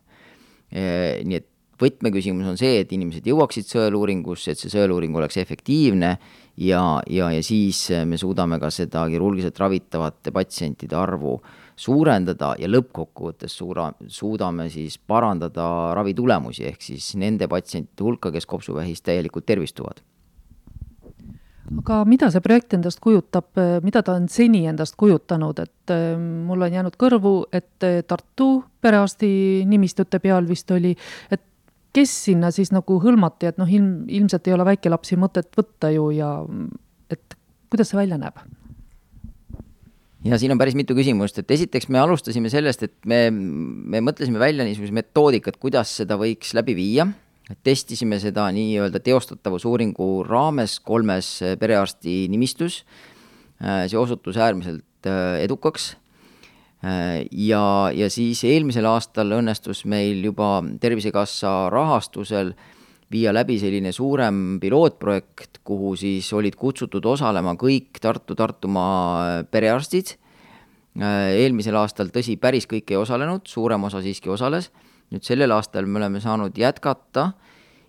Äh, 0.70 1.18
nii 1.26 1.42
et 1.42 1.49
võtmeküsimus 1.80 2.52
on 2.52 2.60
see, 2.60 2.80
et 2.82 2.92
inimesed 2.92 3.26
jõuaksid 3.26 3.68
sõeluuringusse, 3.70 4.52
et 4.52 4.60
see 4.60 4.72
sõeluuring 4.72 5.16
oleks 5.16 5.40
efektiivne 5.40 6.12
ja, 6.60 6.82
ja, 7.08 7.30
ja 7.32 7.42
siis 7.44 7.86
me 8.06 8.18
suudame 8.20 8.60
ka 8.60 8.70
seda 8.74 9.06
kirurgiliselt 9.10 9.58
ravitavate 9.60 10.34
patsientide 10.34 10.96
arvu 10.98 11.38
suurendada 11.80 12.54
ja 12.60 12.68
lõppkokkuvõttes 12.68 13.56
suura, 13.56 13.88
suudame 14.12 14.68
siis 14.72 14.98
parandada 14.98 15.94
ravitulemusi, 15.96 16.66
ehk 16.68 16.84
siis 16.90 17.14
nende 17.20 17.48
patsientide 17.48 18.04
hulka, 18.04 18.32
kes 18.34 18.48
kopsuvähist 18.50 19.06
täielikult 19.08 19.48
tervistuvad. 19.48 20.04
Aga 21.70 22.00
mida 22.08 22.26
see 22.34 22.42
projekt 22.42 22.74
endast 22.74 22.98
kujutab, 23.04 23.52
mida 23.84 24.02
ta 24.02 24.16
on 24.18 24.26
seni 24.32 24.64
endast 24.66 24.96
kujutanud, 24.98 25.60
et 25.62 25.92
äh, 25.94 26.16
mul 26.18 26.66
on 26.66 26.74
jäänud 26.74 26.96
kõrvu, 26.98 27.34
et 27.54 27.86
Tartu 28.10 28.48
perearsti 28.82 29.28
nimistute 29.70 30.18
peal 30.18 30.48
vist 30.50 30.70
oli, 30.74 30.96
et 31.30 31.44
kes 31.96 32.12
sinna 32.26 32.50
siis 32.54 32.72
nagu 32.74 33.00
hõlmati, 33.02 33.50
et 33.50 33.60
noh, 33.60 33.68
ilm, 33.70 34.06
ilmselt 34.08 34.48
ei 34.48 34.56
ole 34.56 34.66
väikelapsi 34.72 35.18
mõtet 35.20 35.50
võtta 35.58 35.90
ju 35.94 36.10
ja 36.14 36.30
et 37.10 37.36
kuidas 37.70 37.92
see 37.92 38.00
välja 38.00 38.18
näeb? 38.20 38.38
ja 40.24 40.38
siin 40.38 40.52
on 40.52 40.60
päris 40.60 40.76
mitu 40.76 40.94
küsimust, 40.96 41.38
et 41.40 41.50
esiteks 41.50 41.88
me 41.88 42.00
alustasime 42.00 42.50
sellest, 42.52 42.84
et 42.84 42.96
me, 43.08 43.22
me 43.32 44.02
mõtlesime 44.04 44.40
välja 44.42 44.66
niisuguse 44.66 44.92
metoodikat, 44.96 45.56
kuidas 45.62 45.94
seda 46.02 46.18
võiks 46.20 46.52
läbi 46.56 46.76
viia. 46.76 47.08
testisime 47.66 48.20
seda 48.22 48.44
nii-öelda 48.54 49.00
teostatavusuuringu 49.02 50.22
raames 50.28 50.78
kolmes 50.80 51.40
perearsti 51.58 52.28
nimistus. 52.28 52.84
see 53.60 53.98
osutus 53.98 54.36
äärmiselt 54.36 55.06
äh, 55.06 55.40
edukaks 55.44 55.96
ja, 56.80 57.64
ja 57.92 58.06
siis 58.08 58.40
eelmisel 58.48 58.86
aastal 58.88 59.34
õnnestus 59.36 59.82
meil 59.84 60.22
juba 60.24 60.62
Tervisekassa 60.80 61.68
rahastusel 61.72 62.54
viia 63.10 63.32
läbi 63.34 63.58
selline 63.58 63.92
suurem 63.92 64.58
pilootprojekt, 64.62 65.60
kuhu 65.66 65.94
siis 65.98 66.28
olid 66.36 66.56
kutsutud 66.58 67.04
osalema 67.10 67.56
kõik 67.58 67.98
Tartu-Tartumaa 68.02 69.42
perearstid. 69.50 70.14
Äh, 71.00 71.34
eelmisel 71.42 71.76
aastal, 71.78 72.10
tõsi, 72.14 72.36
päris 72.40 72.66
kõik 72.70 72.90
ei 72.90 72.98
osalenud, 72.98 73.46
suurem 73.50 73.84
osa 73.90 74.02
siiski 74.02 74.30
osales. 74.30 74.70
nüüd 75.10 75.26
sellel 75.26 75.50
aastal 75.50 75.86
me 75.90 75.98
oleme 75.98 76.20
saanud 76.22 76.54
jätkata 76.54 77.32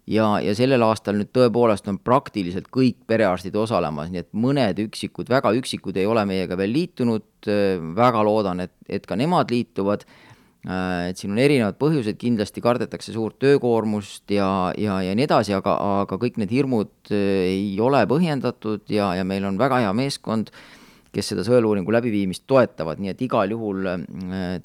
ja, 0.09 0.27
ja 0.43 0.55
sellel 0.57 0.83
aastal 0.85 1.19
nüüd 1.19 1.31
tõepoolest 1.35 1.87
on 1.91 1.99
praktiliselt 2.01 2.71
kõik 2.73 2.99
perearstid 3.09 3.55
osalemas, 3.59 4.09
nii 4.11 4.23
et 4.23 4.31
mõned 4.33 4.81
üksikud, 4.87 5.29
väga 5.29 5.53
üksikud 5.59 5.97
ei 5.99 6.09
ole 6.09 6.25
meiega 6.29 6.57
veel 6.59 6.73
liitunud, 6.73 7.27
väga 7.97 8.25
loodan, 8.25 8.65
et, 8.65 8.75
et 8.89 9.05
ka 9.07 9.17
nemad 9.19 9.51
liituvad. 9.53 10.05
Äh, 10.61 11.09
et 11.09 11.17
siin 11.17 11.31
on 11.33 11.39
erinevad 11.41 11.79
põhjused, 11.81 12.19
kindlasti 12.21 12.61
kardetakse 12.61 13.15
suurt 13.15 13.39
töökoormust 13.41 14.29
ja, 14.29 14.69
ja, 14.77 14.99
ja 15.01 15.15
nii 15.17 15.25
edasi, 15.25 15.55
aga, 15.57 15.73
aga 16.03 16.19
kõik 16.21 16.37
need 16.37 16.53
hirmud 16.53 17.09
äh, 17.09 17.47
ei 17.47 17.71
ole 17.81 18.03
põhjendatud 18.05 18.85
ja, 18.93 19.07
ja 19.17 19.25
meil 19.25 19.47
on 19.49 19.57
väga 19.57 19.79
hea 19.81 19.95
meeskond, 19.97 20.53
kes 21.11 21.33
seda 21.33 21.41
sõeluuringu 21.47 21.91
läbiviimist 21.91 22.45
toetavad, 22.45 23.01
nii 23.01 23.09
et 23.09 23.25
igal 23.25 23.49
juhul 23.57 23.89
äh, 23.89 24.61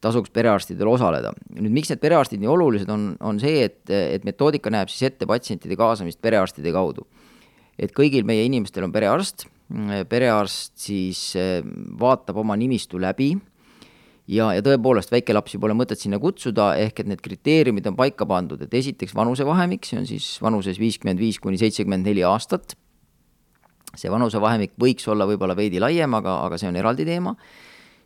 tasuks, 0.00 0.32
perearstidel 0.32 0.88
osaleda. 0.88 1.32
nüüd, 1.56 1.72
miks 1.76 1.92
need 1.92 2.00
perearstid 2.02 2.40
nii 2.40 2.50
olulised 2.50 2.90
on, 2.92 3.12
on 3.20 3.40
see, 3.42 3.64
et, 3.68 3.82
et 3.90 4.24
metoodika 4.24 4.72
näeb 4.72 4.92
siis 4.92 5.10
ette 5.10 5.28
patsientide 5.28 5.76
kaasamist 5.76 6.20
perearstide 6.22 6.72
kaudu. 6.72 7.06
et 7.78 7.92
kõigil 7.96 8.26
meie 8.28 8.44
inimestel 8.44 8.84
on 8.84 8.92
perearst, 8.92 9.46
perearst 10.10 10.74
siis 10.80 11.30
vaatab 12.00 12.40
oma 12.42 12.56
nimistu 12.58 12.98
läbi 13.00 13.34
ja, 14.30 14.50
ja 14.56 14.64
tõepoolest, 14.64 15.12
väikelapsi 15.12 15.60
pole 15.62 15.74
mõtet 15.76 16.00
sinna 16.02 16.20
kutsuda, 16.22 16.72
ehk 16.80 17.02
et 17.02 17.10
need 17.10 17.22
kriteeriumid 17.24 17.88
on 17.90 17.96
paika 17.98 18.26
pandud, 18.28 18.60
et 18.62 18.74
esiteks 18.80 19.14
vanusevahemik, 19.16 19.86
see 19.86 19.98
on 20.00 20.06
siis 20.08 20.28
vanuses 20.42 20.78
viiskümmend 20.80 21.20
viis 21.22 21.40
kuni 21.42 21.60
seitsekümmend 21.60 22.06
neli 22.06 22.24
aastat, 22.26 22.76
see 23.96 24.12
vanusevahemik 24.12 24.76
võiks 24.80 25.08
olla 25.10 25.26
võib-olla 25.28 25.56
veidi 25.58 25.82
laiem, 25.82 26.14
aga, 26.20 26.40
aga 26.46 26.60
see 26.60 26.70
on 26.70 26.78
eraldi 26.78 27.06
teema, 27.08 27.34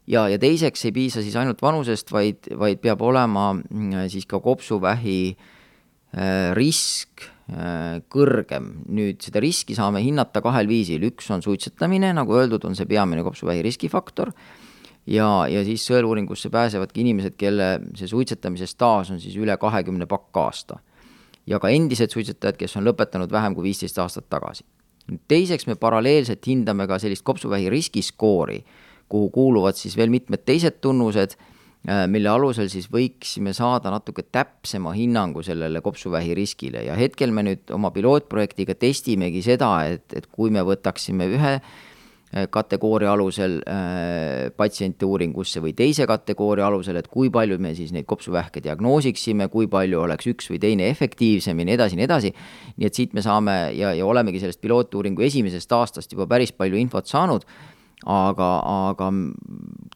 ja, 0.07 0.27
ja 0.29 0.39
teiseks 0.41 0.85
ei 0.89 0.93
piisa 0.93 1.23
siis 1.23 1.37
ainult 1.41 1.63
vanusest, 1.63 2.13
vaid, 2.13 2.51
vaid 2.59 2.83
peab 2.85 3.03
olema 3.03 3.53
mm, 3.55 4.09
siis 4.13 4.27
ka 4.31 4.41
kopsuvähi 4.45 5.21
äh, 5.35 6.51
risk 6.57 7.25
äh, 7.51 8.03
kõrgem. 8.13 8.71
nüüd 8.89 9.23
seda 9.25 9.43
riski 9.45 9.77
saame 9.79 10.03
hinnata 10.05 10.43
kahel 10.45 10.69
viisil, 10.71 11.07
üks 11.11 11.31
on 11.35 11.45
suitsetamine, 11.45 12.13
nagu 12.17 12.37
öeldud, 12.37 12.65
on 12.69 12.77
see 12.77 12.89
peamine 12.91 13.25
kopsuvähi 13.27 13.65
riskifaktor 13.65 14.35
ja, 15.07 15.29
ja 15.51 15.65
siis 15.65 15.85
sõeluuringusse 15.89 16.51
pääsevadki 16.53 17.05
inimesed, 17.05 17.37
kelle 17.41 17.69
see 17.99 18.09
suitsetamise 18.11 18.69
staaž 18.71 19.15
on 19.15 19.21
siis 19.23 19.37
üle 19.41 19.57
kahekümne 19.61 20.07
pakkaasta. 20.11 20.81
ja 21.47 21.59
ka 21.61 21.69
endised 21.69 22.09
suitsetajad, 22.09 22.57
kes 22.57 22.77
on 22.81 22.87
lõpetanud 22.87 23.33
vähem 23.33 23.55
kui 23.55 23.69
viisteist 23.69 23.99
aastat 23.99 24.29
tagasi. 24.29 24.65
teiseks 25.29 25.67
me 25.67 25.75
paralleelselt 25.75 26.47
hindame 26.47 26.87
ka 26.87 26.99
sellist 26.99 27.25
kopsuvähi 27.25 27.71
riskiskoori, 27.71 28.65
kuhu 29.09 29.31
kuuluvad 29.35 29.79
siis 29.79 29.97
veel 29.97 30.13
mitmed 30.13 30.45
teised 30.47 30.81
tunnused, 30.85 31.37
äh, 31.89 32.05
mille 32.11 32.31
alusel 32.33 32.69
siis 32.73 32.91
võiksime 32.93 33.55
saada 33.57 33.93
natuke 33.95 34.27
täpsema 34.27 34.95
hinnangu 34.97 35.43
sellele 35.47 35.83
kopsuvähi 35.85 36.35
riskile 36.35 36.85
ja 36.89 36.99
hetkel 36.99 37.35
me 37.35 37.47
nüüd 37.47 37.75
oma 37.75 37.93
pilootprojektiga 37.95 38.77
testimegi 38.79 39.43
seda, 39.45 39.75
et, 39.91 40.07
et 40.15 40.31
kui 40.33 40.53
me 40.55 40.65
võtaksime 40.67 41.29
ühe 41.37 41.59
Äh, 42.35 42.49
kategooria 42.51 43.13
alusel 43.13 43.61
äh, 43.63 44.51
patsiente 44.57 45.07
uuringusse 45.07 45.61
või 45.63 45.71
teise 45.77 46.03
kategooria 46.09 46.65
alusel, 46.67 46.97
et 46.99 47.07
kui 47.07 47.29
palju 47.31 47.61
me 47.63 47.71
siis 47.79 47.93
neid 47.95 48.09
kopsuvähke 48.11 48.63
diagnoosiksime, 48.65 49.47
kui 49.53 49.69
palju 49.71 50.01
oleks 50.03 50.27
üks 50.33 50.51
või 50.51 50.59
teine 50.59 50.89
efektiivsem 50.91 51.61
ja 51.61 51.67
nii 51.69 51.77
edasi, 51.77 51.99
nii 52.01 52.07
edasi. 52.09 52.33
nii 52.75 52.89
et 52.89 52.99
siit 52.99 53.15
me 53.15 53.23
saame 53.23 53.55
ja, 53.79 53.93
ja 53.95 54.09
olemegi 54.09 54.41
sellest 54.43 54.59
pilootuuringu 54.65 55.23
esimesest 55.23 55.77
aastast 55.79 56.17
juba 56.17 56.27
päris 56.27 56.51
palju 56.51 56.81
infot 56.81 57.07
saanud, 57.07 57.47
aga, 58.05 58.51
aga 58.91 59.13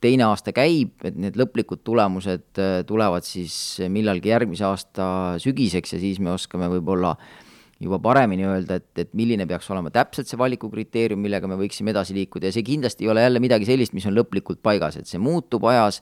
teine 0.01 0.29
aasta 0.29 0.55
käib, 0.57 0.95
et 1.05 1.19
need 1.19 1.37
lõplikud 1.37 1.83
tulemused 1.85 2.61
äh, 2.63 2.79
tulevad 2.89 3.27
siis 3.27 3.79
millalgi 3.89 4.33
järgmise 4.33 4.65
aasta 4.69 5.11
sügiseks 5.43 5.97
ja 5.97 6.01
siis 6.01 6.23
me 6.23 6.33
oskame 6.33 6.71
võib-olla 6.73 7.17
äh, 7.17 7.37
juba 7.83 7.99
paremini 8.03 8.47
öelda, 8.47 8.79
et, 8.81 8.91
et 8.99 9.13
milline 9.19 9.47
peaks 9.49 9.69
olema 9.71 9.93
täpselt 9.95 10.31
see 10.31 10.39
valikukriteerium, 10.41 11.21
millega 11.23 11.51
me 11.51 11.59
võiksime 11.61 11.95
edasi 11.95 12.17
liikuda. 12.17 12.51
Ja 12.51 12.57
see 12.57 12.67
kindlasti 12.67 13.07
ei 13.07 13.13
ole 13.13 13.23
jälle 13.23 13.43
midagi 13.43 13.69
sellist, 13.69 13.95
mis 13.97 14.07
on 14.11 14.17
lõplikult 14.19 14.61
paigas, 14.65 14.99
et 14.99 15.11
see 15.11 15.23
muutub 15.23 15.67
ajas, 15.71 16.01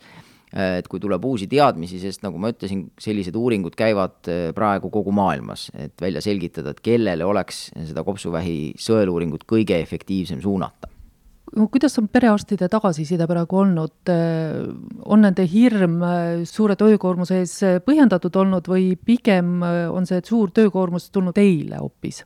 et 0.57 0.88
kui 0.88 1.03
tuleb 1.03 1.25
uusi 1.29 1.49
teadmisi, 1.51 2.01
sest 2.01 2.25
nagu 2.25 2.40
ma 2.40 2.53
ütlesin, 2.55 2.87
sellised 3.03 3.37
uuringud 3.37 3.77
käivad 3.77 4.31
eh, 4.33 4.42
praegu 4.57 4.88
kogu 4.95 5.12
maailmas, 5.14 5.69
et 5.77 6.01
välja 6.01 6.23
selgitada, 6.25 6.73
et 6.73 6.81
kellele 6.85 7.27
oleks 7.29 7.66
seda 7.77 8.07
kopsuvähi 8.07 8.77
sõeluuringut 8.81 9.45
kõige 9.51 9.81
efektiivsem 9.83 10.40
suunata 10.45 10.96
kuidas 11.55 11.99
on 12.01 12.09
perearstide 12.13 12.69
tagasiside 12.71 13.27
praegu 13.31 13.61
olnud, 13.63 14.11
on 15.07 15.23
nende 15.23 15.47
hirm 15.51 16.01
suure 16.49 16.77
töökoormuse 16.79 17.41
ees 17.43 17.55
põhjendatud 17.87 18.35
olnud 18.43 18.69
või 18.71 18.91
pigem 18.99 19.63
on 19.63 20.09
see 20.09 20.25
suur 20.27 20.51
töökoormus 20.55 21.11
tulnud 21.15 21.37
teile 21.37 21.81
hoopis, 21.81 22.25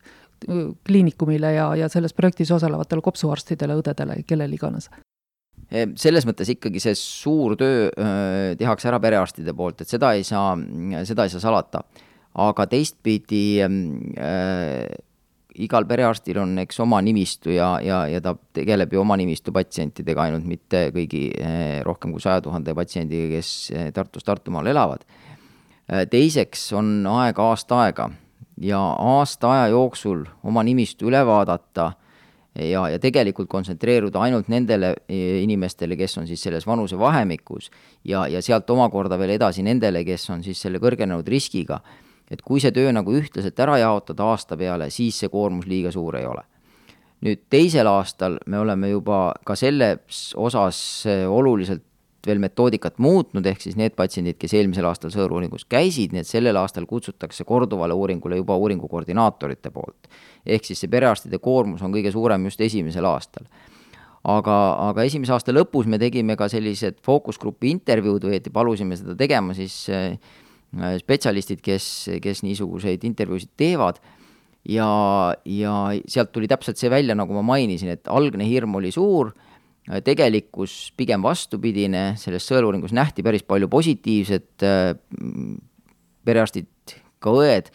kliinikumile 0.87 1.55
ja, 1.55 1.69
ja 1.77 1.91
selles 1.93 2.17
projektis 2.17 2.51
osalevatele 2.57 3.05
kopsuarstidele, 3.05 3.77
õdedele, 3.83 4.23
kellele 4.27 4.57
iganes? 4.57 4.91
selles 5.71 6.25
mõttes 6.27 6.49
ikkagi 6.51 6.81
see 6.83 6.97
suur 6.99 7.55
töö 7.59 7.91
tehakse 8.59 8.89
ära 8.91 8.99
perearstide 9.03 9.53
poolt, 9.55 9.85
et 9.85 9.93
seda 9.93 10.15
ei 10.19 10.25
saa, 10.27 10.57
seda 11.07 11.27
ei 11.27 11.31
saa 11.31 11.43
salata. 11.45 11.85
aga 12.41 12.67
teistpidi 12.67 13.61
igal 15.59 15.87
perearstil 15.89 16.39
on 16.43 16.59
eks 16.63 16.81
oma 16.85 17.01
nimistu 17.03 17.53
ja, 17.55 17.73
ja, 17.83 18.05
ja 18.09 18.21
ta 18.23 18.35
tegeleb 18.55 18.93
ju 18.95 19.03
oma 19.03 19.17
nimistu 19.19 19.53
patsientidega 19.55 20.27
ainult, 20.29 20.47
mitte 20.49 20.89
kõigi 20.95 21.27
eh, 21.35 21.81
rohkem 21.87 22.15
kui 22.15 22.23
saja 22.23 22.43
tuhande 22.45 22.75
patsiendiga, 22.77 23.29
kes 23.37 23.53
eh, 23.75 23.89
Tartus 23.97 24.27
Tartumaal 24.27 24.71
elavad. 24.71 25.07
Eh, 25.89 26.05
teiseks 26.11 26.71
on 26.79 27.01
aega 27.11 27.51
aasta 27.51 27.81
aega 27.87 28.11
ja 28.61 28.81
aasta 28.81 29.55
aja 29.55 29.71
jooksul 29.75 30.27
oma 30.47 30.63
nimistu 30.67 31.09
üle 31.11 31.23
vaadata 31.27 31.93
ja, 32.55 32.85
ja 32.93 32.99
tegelikult 33.01 33.49
kontsentreeruda 33.51 34.21
ainult 34.27 34.51
nendele 34.53 34.93
inimestele, 35.09 35.97
kes 35.97 36.19
on 36.21 36.29
siis 36.29 36.43
selles 36.45 36.67
vanusevahemikus 36.69 37.71
ja, 38.05 38.27
ja 38.29 38.43
sealt 38.45 38.71
omakorda 38.71 39.19
veel 39.19 39.37
edasi 39.39 39.65
nendele, 39.65 40.05
kes 40.05 40.29
on 40.35 40.45
siis 40.45 40.61
selle 40.61 40.83
kõrgenenud 40.83 41.29
riskiga 41.31 41.81
et 42.31 42.43
kui 42.47 42.63
see 42.63 42.73
töö 42.75 42.93
nagu 42.95 43.13
ühtlaselt 43.17 43.59
ära 43.61 43.77
jaotada 43.83 44.31
aasta 44.31 44.59
peale, 44.59 44.91
siis 44.95 45.19
see 45.23 45.31
koormus 45.33 45.69
liiga 45.71 45.93
suur 45.95 46.17
ei 46.21 46.27
ole. 46.31 46.47
nüüd 47.21 47.43
teisel 47.53 47.85
aastal 47.85 48.39
me 48.49 48.57
oleme 48.59 48.89
juba 48.89 49.35
ka 49.45 49.53
selles 49.59 50.31
osas 50.41 50.79
eh, 51.05 51.27
oluliselt 51.29 51.85
veel 52.27 52.41
metoodikat 52.41 52.99
muutnud, 53.01 53.45
ehk 53.47 53.61
siis 53.61 53.77
need 53.81 53.93
patsiendid, 53.97 54.37
kes 54.41 54.55
eelmisel 54.57 54.85
aastal 54.89 55.13
sõõruuringus 55.13 55.67
käisid, 55.69 56.13
need 56.17 56.29
sellel 56.29 56.57
aastal 56.61 56.87
kutsutakse 56.89 57.45
korduvale 57.49 57.97
uuringule 57.97 58.37
juba 58.41 58.57
uuringu 58.61 58.89
koordinaatorite 58.89 59.73
poolt. 59.73 60.09
ehk 60.47 60.65
siis 60.65 60.81
see 60.81 60.93
perearstide 60.93 61.39
koormus 61.39 61.83
on 61.83 61.93
kõige 61.93 62.13
suurem 62.13 62.45
just 62.49 62.61
esimesel 62.61 63.05
aastal 63.05 63.49
aga, 64.25 64.57
aga 64.89 65.05
esimese 65.05 65.33
aasta 65.33 65.53
lõpus 65.53 65.89
me 65.89 65.99
tegime 65.99 66.37
ka 66.37 66.49
sellised 66.49 67.01
fookusgrupi 67.05 67.73
intervjuud 67.73 68.29
või 68.29 68.41
palusime 68.53 68.97
seda 68.97 69.17
tegema 69.17 69.57
siis 69.57 69.89
äh, 69.89 70.17
Äh, 70.17 70.50
spetsialistid, 70.71 71.61
kes, 71.65 71.85
kes 72.23 72.43
niisuguseid 72.47 73.05
intervjuusid 73.09 73.53
teevad. 73.59 74.01
Ja, 74.69 74.87
ja 75.49 75.75
sealt 76.11 76.35
tuli 76.35 76.49
täpselt 76.51 76.79
see 76.79 76.91
välja, 76.93 77.17
nagu 77.17 77.33
ma 77.39 77.43
mainisin, 77.55 77.95
et 77.95 78.11
algne 78.13 78.45
hirm 78.45 78.77
oli 78.77 78.91
suur, 78.93 79.33
äh, 79.89 80.03
tegelikkus 80.05 80.93
pigem 81.01 81.25
vastupidine, 81.25 82.11
selles 82.21 82.45
sõeluuringus 82.51 82.93
nähti 82.97 83.25
päris 83.25 83.47
palju 83.49 83.71
positiivset, 83.73 84.51
äh, 84.69 84.93
perearstid, 86.29 86.69
ka 87.21 87.33
õed, 87.37 87.73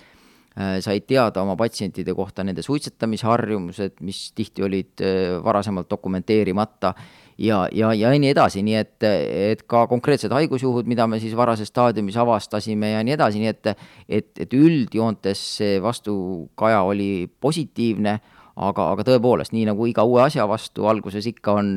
said 0.56 1.04
teada 1.04 1.42
oma 1.42 1.58
patsientide 1.60 2.14
kohta 2.16 2.46
nende 2.48 2.64
suitsetamisharjumused, 2.64 3.98
mis 4.08 4.30
tihti 4.38 4.64
olid 4.64 5.02
varasemalt 5.44 5.90
dokumenteerimata 5.92 6.94
ja, 7.38 7.66
ja, 7.72 7.92
ja 7.94 8.12
nii 8.16 8.32
edasi, 8.32 8.64
nii 8.66 8.78
et, 8.80 9.06
et 9.06 9.64
ka 9.70 9.86
konkreetsed 9.92 10.32
haigusjuhud, 10.32 10.88
mida 10.90 11.08
me 11.08 11.20
siis 11.20 11.36
varases 11.38 11.70
staadiumis 11.72 12.18
avastasime 12.22 12.94
ja 12.94 13.04
nii 13.04 13.16
edasi, 13.18 13.42
nii 13.44 13.52
et, 13.52 13.72
et, 14.08 14.32
et 14.46 14.56
üldjoontes 14.56 15.44
see 15.60 15.78
vastukaja 15.84 16.82
oli 16.88 17.28
positiivne, 17.42 18.18
aga, 18.56 18.90
aga 18.96 19.08
tõepoolest, 19.08 19.56
nii 19.56 19.66
nagu 19.68 19.88
iga 19.90 20.06
uue 20.08 20.24
asja 20.24 20.48
vastu 20.48 20.88
alguses 20.88 21.28
ikka 21.28 21.58
on 21.60 21.72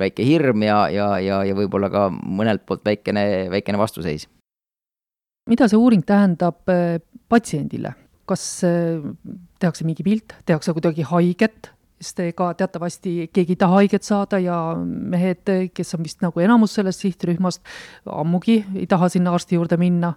väike 0.00 0.24
hirm 0.26 0.64
ja, 0.64 0.86
ja, 0.92 1.08
ja, 1.20 1.42
ja 1.44 1.56
võib-olla 1.58 1.92
ka 1.92 2.06
mõnelt 2.12 2.64
poolt 2.68 2.84
väikene, 2.88 3.50
väikene 3.52 3.80
vastuseis. 3.80 4.28
mida 5.50 5.68
see 5.68 5.76
uuring 5.76 6.04
tähendab 6.06 6.68
eh, 6.70 7.00
patsiendile? 7.28 7.94
kas 8.24 8.62
eh, 8.64 9.02
tehakse 9.60 9.84
mingi 9.84 10.04
pilt, 10.06 10.32
tehakse 10.46 10.72
kuidagi 10.72 11.04
haiget, 11.04 11.72
sest 12.02 12.20
ega 12.24 12.50
teatavasti 12.58 13.28
keegi 13.32 13.54
ei 13.54 13.60
taha 13.60 13.80
haiget 13.80 14.06
saada 14.06 14.40
ja 14.42 14.58
mehed, 14.84 15.46
kes 15.74 15.94
on 15.96 16.04
vist 16.04 16.22
nagu 16.24 16.42
enamus 16.42 16.74
sellest 16.78 17.04
sihtrühmast, 17.04 17.62
ammugi 18.10 18.60
ei 18.74 18.88
taha 18.90 19.08
sinna 19.12 19.34
arsti 19.34 19.58
juurde 19.58 19.78
minna. 19.80 20.14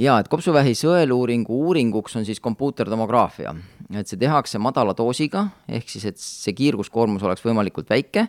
jaa, 0.00 0.18
et 0.18 0.28
kopsuvähi 0.28 0.74
sõeluuringu 0.74 1.60
uuringuks 1.68 2.16
on 2.18 2.24
siis 2.26 2.40
kompuutertomograafia, 2.42 3.54
et 3.94 4.10
see 4.10 4.18
tehakse 4.18 4.58
madala 4.58 4.96
doosiga, 4.96 5.46
ehk 5.68 5.88
siis, 5.88 6.08
et 6.10 6.18
see 6.18 6.56
kiirguskoormus 6.56 7.22
oleks 7.22 7.44
võimalikult 7.44 7.92
väike, 7.92 8.26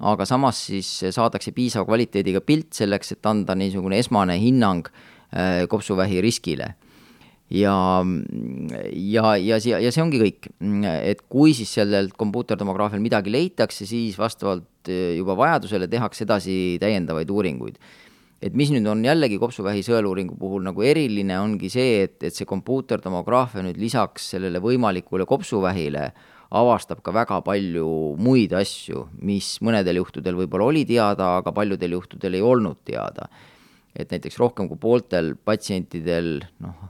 aga 0.00 0.26
samas 0.28 0.60
siis 0.68 0.92
saadakse 1.10 1.52
piisava 1.56 1.88
kvaliteediga 1.88 2.40
pilt 2.40 2.76
selleks, 2.78 3.16
et 3.16 3.26
anda 3.26 3.56
niisugune 3.58 3.98
esmane 3.98 4.38
hinnang 4.38 4.86
äh, 4.86 5.64
kopsuvähi 5.68 6.22
riskile 6.22 6.74
ja, 7.52 8.04
ja, 8.92 9.36
ja, 9.36 9.58
ja, 9.60 9.80
ja 9.82 9.92
see 9.92 10.02
ongi 10.02 10.20
kõik, 10.22 10.48
et 11.04 11.24
kui 11.30 11.52
siis 11.56 11.72
sellelt 11.76 12.14
kompuuterdemograafial 12.18 13.02
midagi 13.04 13.32
leitakse, 13.32 13.86
siis 13.88 14.16
vastavalt 14.20 14.90
eh, 14.90 15.18
juba 15.18 15.36
vajadusele 15.38 15.88
tehakse 15.92 16.24
edasi 16.26 16.56
täiendavaid 16.82 17.30
uuringuid. 17.30 17.78
et 18.42 18.56
mis 18.58 18.72
nüüd 18.74 18.88
on 18.90 19.04
jällegi 19.04 19.36
kopsuvähi 19.38 19.84
sõeluuringu 19.86 20.34
puhul 20.34 20.64
nagu 20.66 20.82
eriline, 20.82 21.36
ongi 21.38 21.68
see, 21.70 22.02
et, 22.08 22.16
et 22.26 22.34
see 22.34 22.48
kompuuterdemograafia 22.48 23.62
nüüd 23.62 23.78
lisaks 23.78 24.32
sellele 24.34 24.58
võimalikule 24.58 25.28
kopsuvähile 25.30 26.08
avastab 26.52 27.04
ka 27.04 27.14
väga 27.14 27.38
palju 27.46 28.16
muid 28.18 28.52
asju, 28.56 29.06
mis 29.22 29.54
mõnedel 29.62 30.02
juhtudel 30.02 30.40
võib-olla 30.40 30.72
oli 30.72 30.82
teada, 30.88 31.36
aga 31.38 31.52
paljudel 31.54 31.94
juhtudel 32.00 32.34
ei 32.34 32.42
olnud 32.42 32.82
teada 32.84 33.28
et 33.96 34.12
näiteks 34.12 34.38
rohkem 34.40 34.68
kui 34.70 34.80
pooltel 34.80 35.34
patsientidel 35.44 36.40
noh, 36.64 36.88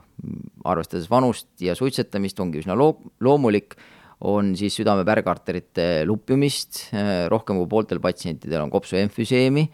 arvestades 0.65 1.09
vanust 1.11 1.49
ja 1.63 1.75
suitsetamist 1.75 2.39
ongi 2.39 2.61
üsna 2.63 2.77
loo-, 2.77 3.11
loomulik, 3.23 3.75
on 4.23 4.53
siis 4.55 4.75
südame 4.79 5.03
pärgarterite 5.07 6.05
lupjumist, 6.07 6.85
rohkem 7.31 7.59
kui 7.59 7.67
pooltel 7.71 7.99
patsientidel 8.03 8.63
on 8.63 8.71
kopsuemfüseemi, 8.71 9.65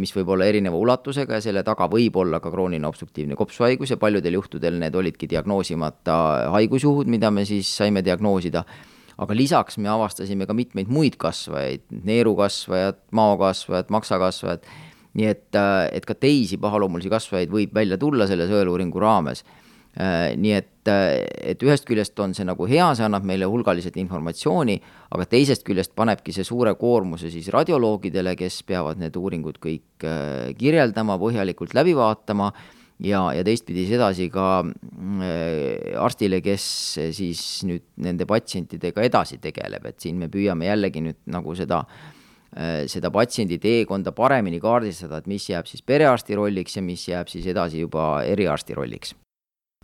mis 0.00 0.12
võib 0.16 0.32
olla 0.34 0.48
erineva 0.48 0.76
ulatusega 0.80 1.38
ja 1.38 1.44
selle 1.44 1.62
taga 1.64 1.88
võib 1.92 2.16
olla 2.20 2.40
ka 2.40 2.52
krooniline 2.52 2.88
obstruktiivne 2.88 3.36
kopsuhaigus 3.36 3.92
ja 3.92 4.00
paljudel 4.00 4.38
juhtudel 4.38 4.78
need 4.80 4.96
olidki 4.96 5.28
diagnoosimata 5.28 6.16
haigusjuhud, 6.54 7.08
mida 7.12 7.30
me 7.32 7.44
siis 7.48 7.68
saime 7.76 8.04
diagnoosida. 8.04 8.64
Aga 9.20 9.36
lisaks 9.36 9.76
me 9.78 9.86
avastasime 9.92 10.48
ka 10.48 10.56
mitmeid 10.56 10.88
muid 10.90 11.14
kasvajaid, 11.20 11.84
neerukasvajad, 12.08 12.98
maokasvajad, 13.14 13.92
maksakasvajad 13.94 14.64
nii 15.18 15.28
et, 15.30 15.50
äh, 15.54 15.88
et 15.94 16.06
ka 16.06 16.16
teisi 16.18 16.58
pahaloomulisi 16.60 17.12
kasvajaid 17.12 17.52
võib 17.52 17.74
välja 17.74 17.98
tulla 18.00 18.26
selle 18.30 18.48
sõeluuringu 18.50 19.02
raames. 19.02 19.44
Äh, 19.94 20.34
nii 20.34 20.54
et, 20.56 20.88
äh, 20.90 21.22
et 21.54 21.62
ühest 21.62 21.86
küljest 21.86 22.18
on 22.18 22.34
see 22.34 22.46
nagu 22.46 22.66
hea, 22.66 22.88
see 22.98 23.06
annab 23.06 23.26
meile 23.26 23.46
hulgaliselt 23.46 23.96
informatsiooni, 24.02 24.80
aga 25.14 25.26
teisest 25.30 25.62
küljest 25.66 25.94
panebki 25.94 26.34
see 26.34 26.46
suure 26.46 26.74
koormuse 26.74 27.30
siis 27.30 27.50
radioloogidele, 27.54 28.34
kes 28.38 28.62
peavad 28.66 28.98
need 28.98 29.14
uuringud 29.14 29.60
kõik 29.62 30.08
kirjeldama, 30.58 31.14
põhjalikult 31.22 31.76
läbi 31.78 31.94
vaatama 31.94 32.50
ja, 33.06 33.22
ja 33.36 33.44
teistpidi 33.46 33.86
sedasi 33.86 34.26
ka 34.34 34.64
arstile, 36.02 36.42
kes 36.42 36.66
siis 37.14 37.44
nüüd 37.62 37.86
nende 38.02 38.26
patsientidega 38.26 39.06
edasi 39.06 39.38
tegeleb, 39.38 39.86
et 39.86 40.02
siin 40.02 40.18
me 40.18 40.26
püüame 40.26 40.66
jällegi 40.72 41.06
nüüd 41.06 41.22
nagu 41.30 41.54
seda 41.54 41.84
äh, 41.86 42.10
seda 42.86 43.10
patsiendi 43.10 43.58
teekonda 43.58 44.12
paremini 44.14 44.60
kaardistada, 44.62 45.18
et 45.18 45.26
mis 45.30 45.48
jääb 45.50 45.66
siis 45.66 45.82
perearsti 45.82 46.36
rolliks 46.38 46.76
ja 46.78 46.82
mis 46.86 47.08
jääb 47.08 47.30
siis 47.32 47.46
edasi 47.50 47.82
juba 47.82 48.22
eriarsti 48.22 48.76
rolliks. 48.78 49.14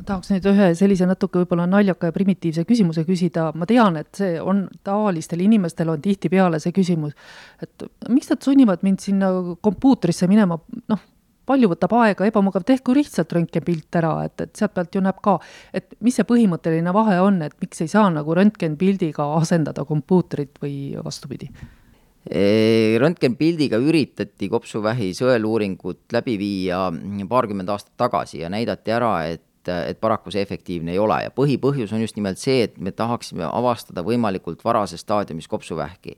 Ma 0.01 0.07
tahaks 0.09 0.31
nüüd 0.33 0.47
ühe 0.49 0.71
sellise 0.79 1.05
natuke 1.05 1.43
võib-olla 1.43 1.67
naljaka 1.69 2.09
ja 2.09 2.15
primitiivse 2.15 2.63
küsimuse 2.65 3.03
küsida, 3.05 3.51
ma 3.53 3.67
tean, 3.69 3.99
et 4.01 4.09
see 4.17 4.39
on, 4.41 4.63
tavalistel 4.87 5.43
inimestel 5.45 5.91
on 5.93 6.01
tihtipeale 6.01 6.61
see 6.63 6.73
küsimus, 6.73 7.13
et 7.61 7.85
miks 8.09 8.31
nad 8.33 8.41
sunnivad 8.41 8.87
mind 8.87 9.03
sinna 9.05 9.29
kompuutrisse 9.61 10.31
minema, 10.31 10.57
noh, 10.89 11.03
palju 11.51 11.69
võtab 11.73 11.93
aega, 11.99 12.31
ebamugav, 12.31 12.65
tehku 12.65 12.95
lihtsalt 12.97 13.35
röntgenpilt 13.37 13.99
ära, 14.01 14.15
et, 14.31 14.47
et 14.47 14.55
sealt 14.57 14.73
pealt 14.79 14.97
ju 14.97 15.03
näeb 15.05 15.19
ka, 15.21 15.37
et 15.77 15.93
mis 16.01 16.17
see 16.17 16.29
põhimõtteline 16.29 16.95
vahe 16.97 17.19
on, 17.21 17.43
et 17.45 17.59
miks 17.61 17.85
ei 17.85 17.93
saa 17.93 18.07
nagu 18.15 18.39
röntgenpildiga 18.39 19.27
asendada 19.37 19.85
kompuutrit 19.89 20.63
või 20.63 20.95
vastupidi 21.05 21.51
röntgenpildiga 23.01 23.79
üritati 23.81 24.51
kopsuvähi 24.53 25.15
sõeluuringut 25.17 26.13
läbi 26.13 26.37
viia 26.39 26.91
paarkümmend 27.29 27.73
aastat 27.73 27.95
tagasi 27.97 28.43
ja 28.43 28.51
näidati 28.53 28.93
ära, 28.93 29.15
et 29.25 29.47
et 29.69 29.99
paraku 30.01 30.33
see 30.33 30.41
efektiivne 30.41 30.95
ei 30.95 30.99
ole 30.99 31.19
ja 31.21 31.31
põhipõhjus 31.37 31.93
on 31.93 32.01
just 32.01 32.17
nimelt 32.17 32.39
see, 32.41 32.63
et 32.65 32.79
me 32.81 32.95
tahaksime 32.97 33.45
avastada 33.45 34.01
võimalikult 34.03 34.65
varases 34.65 35.05
staadiumis 35.05 35.49
kopsuvähki. 35.49 36.17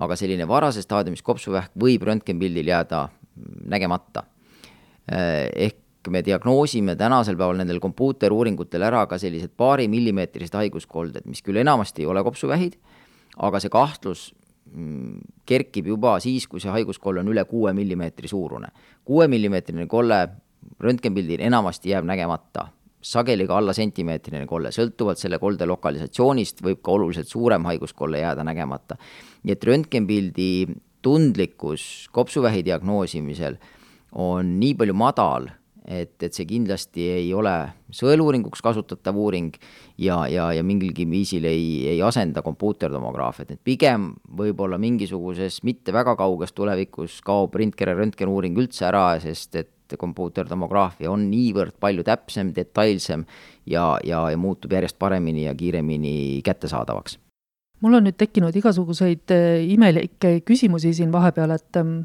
aga 0.00 0.16
selline 0.16 0.48
varases 0.48 0.84
staadiumis 0.84 1.22
kopsuvähk 1.22 1.72
võib 1.76 2.02
röntgenpildil 2.02 2.66
jääda 2.66 3.08
nägemata. 3.68 4.22
ehk 5.56 6.08
me 6.08 6.22
diagnoosime 6.24 6.96
tänasel 6.96 7.36
päeval 7.36 7.56
nendel 7.56 7.80
kompuuteruuringutel 7.80 8.82
ära 8.82 9.06
ka 9.06 9.18
sellised 9.18 9.50
paari 9.56 9.88
millimeetrised 9.88 10.54
haiguskolded, 10.54 11.26
mis 11.26 11.42
küll 11.42 11.56
enamasti 11.56 12.02
ei 12.02 12.06
ole 12.06 12.22
kopsuvähid, 12.24 12.76
aga 13.36 13.60
see 13.60 13.68
kahtlus 13.68 14.34
kerkib 15.46 15.88
juba 15.90 16.18
siis, 16.22 16.46
kui 16.46 16.60
see 16.62 16.70
haiguskolle 16.70 17.24
on 17.24 17.30
üle 17.32 17.44
kuue 17.44 17.72
millimeetri 17.74 18.28
suurune. 18.28 18.68
kuuemillimeetrine 19.04 19.86
kolle 19.86 20.28
röntgenpildil 20.80 21.40
enamasti 21.40 21.90
jääb 21.90 22.04
nägemata, 22.06 22.68
sageli 23.00 23.46
ka 23.48 23.56
alla 23.58 23.72
sentimeetrine 23.72 24.46
kolle, 24.46 24.70
sõltuvalt 24.70 25.18
selle 25.18 25.38
kolde 25.38 25.66
lokalisatsioonist 25.66 26.62
võib 26.62 26.82
ka 26.84 26.92
oluliselt 26.92 27.28
suurem 27.28 27.64
haiguskolle 27.64 28.20
jääda 28.20 28.44
nägemata. 28.44 28.96
nii 29.42 29.52
et 29.52 29.64
röntgenpildi 29.64 30.50
tundlikkus 31.02 32.08
kopsuvähi 32.12 32.64
diagnoosimisel 32.64 33.56
on 34.12 34.58
nii 34.60 34.74
palju 34.74 34.94
madal 34.94 35.48
et, 35.86 36.16
et 36.22 36.34
see 36.34 36.46
kindlasti 36.48 37.06
ei 37.14 37.28
ole 37.34 37.54
sõeluuringuks 37.94 38.62
kasutatav 38.64 39.16
uuring 39.16 39.54
ja, 39.98 40.22
ja, 40.30 40.50
ja 40.56 40.64
mingilgi 40.66 41.06
viisil 41.08 41.46
ei, 41.48 41.86
ei 41.94 42.02
asenda 42.04 42.42
kompuuterdemograafiat, 42.46 43.54
et 43.54 43.62
pigem 43.64 44.12
võib-olla 44.36 44.78
mingisuguses 44.80 45.62
mitte 45.66 45.94
väga 45.96 46.16
kauges 46.20 46.54
tulevikus 46.56 47.20
kaob 47.26 47.56
röntgen, 47.56 47.94
röntgenuuring 47.96 48.58
üldse 48.60 48.88
ära, 48.90 49.06
sest 49.22 49.56
et 49.60 49.96
kompuuterdemograafia 49.98 51.10
on 51.10 51.26
niivõrd 51.32 51.74
palju 51.82 52.04
täpsem, 52.06 52.52
detailsem 52.54 53.24
ja, 53.66 53.96
ja, 54.06 54.28
ja 54.30 54.38
muutub 54.38 54.72
järjest 54.76 54.98
paremini 55.00 55.48
ja 55.48 55.56
kiiremini 55.58 56.42
kättesaadavaks 56.46 57.18
mul 57.80 57.98
on 57.98 58.08
nüüd 58.08 58.16
tekkinud 58.20 58.56
igasuguseid 58.56 59.34
äh, 59.34 59.60
imelikke 59.72 60.40
küsimusi 60.46 60.94
siin 60.96 61.12
vahepeal, 61.12 61.56
et 61.56 61.80
ähm, 61.80 62.00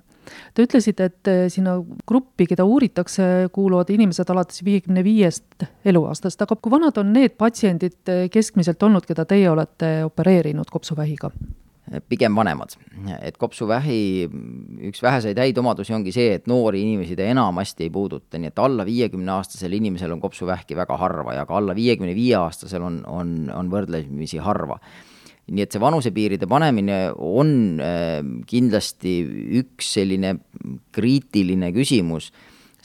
Te 0.54 0.66
ütlesite, 0.66 1.10
et 1.10 1.30
äh, 1.30 1.44
sinna 1.54 1.76
gruppi, 2.08 2.48
keda 2.50 2.66
uuritakse, 2.68 3.50
kuuluvad 3.56 3.92
inimesed 3.94 4.30
alates 4.34 4.64
viiekümne 4.66 5.04
viiest 5.06 5.68
eluaastast, 5.86 6.42
aga 6.42 6.58
kui 6.58 6.74
vanad 6.74 6.98
on 7.02 7.14
need 7.16 7.36
patsiendid 7.40 8.12
äh, 8.12 8.26
keskmiselt 8.34 8.82
olnud, 8.84 9.06
keda 9.08 9.28
teie 9.30 9.50
olete 9.52 9.98
opereerinud 10.08 10.72
kopsuvähiga? 10.74 11.32
pigem 12.10 12.34
vanemad, 12.34 12.72
et 13.22 13.36
kopsuvähi 13.38 14.26
üks 14.90 15.04
väheseid 15.06 15.38
häid 15.38 15.60
omadusi 15.62 15.94
ongi 15.94 16.10
see, 16.10 16.32
et 16.40 16.48
noori 16.50 16.80
inimesi 16.82 17.14
ta 17.14 17.28
enamasti 17.30 17.86
ei 17.86 17.92
puuduta, 17.94 18.40
nii 18.42 18.50
et 18.50 18.58
alla 18.58 18.82
viiekümne 18.88 19.30
aastasel 19.36 19.76
inimesel 19.78 20.16
on 20.16 20.24
kopsuvähki 20.24 20.74
väga 20.80 20.98
harva 20.98 21.36
ja 21.38 21.44
ka 21.46 21.60
alla 21.60 21.76
viiekümne 21.78 22.16
viie 22.18 22.40
aastasel 22.40 22.82
on, 22.82 23.04
on, 23.06 23.36
on 23.54 23.70
võrdlemisi 23.70 24.42
harva 24.42 24.80
nii 25.52 25.62
et 25.66 25.76
see 25.76 25.82
vanusepiiride 25.82 26.48
panemine 26.50 27.00
on 27.16 27.80
äh, 27.84 28.20
kindlasti 28.50 29.16
üks 29.62 29.92
selline 29.98 30.36
kriitiline 30.96 31.70
küsimus 31.76 32.32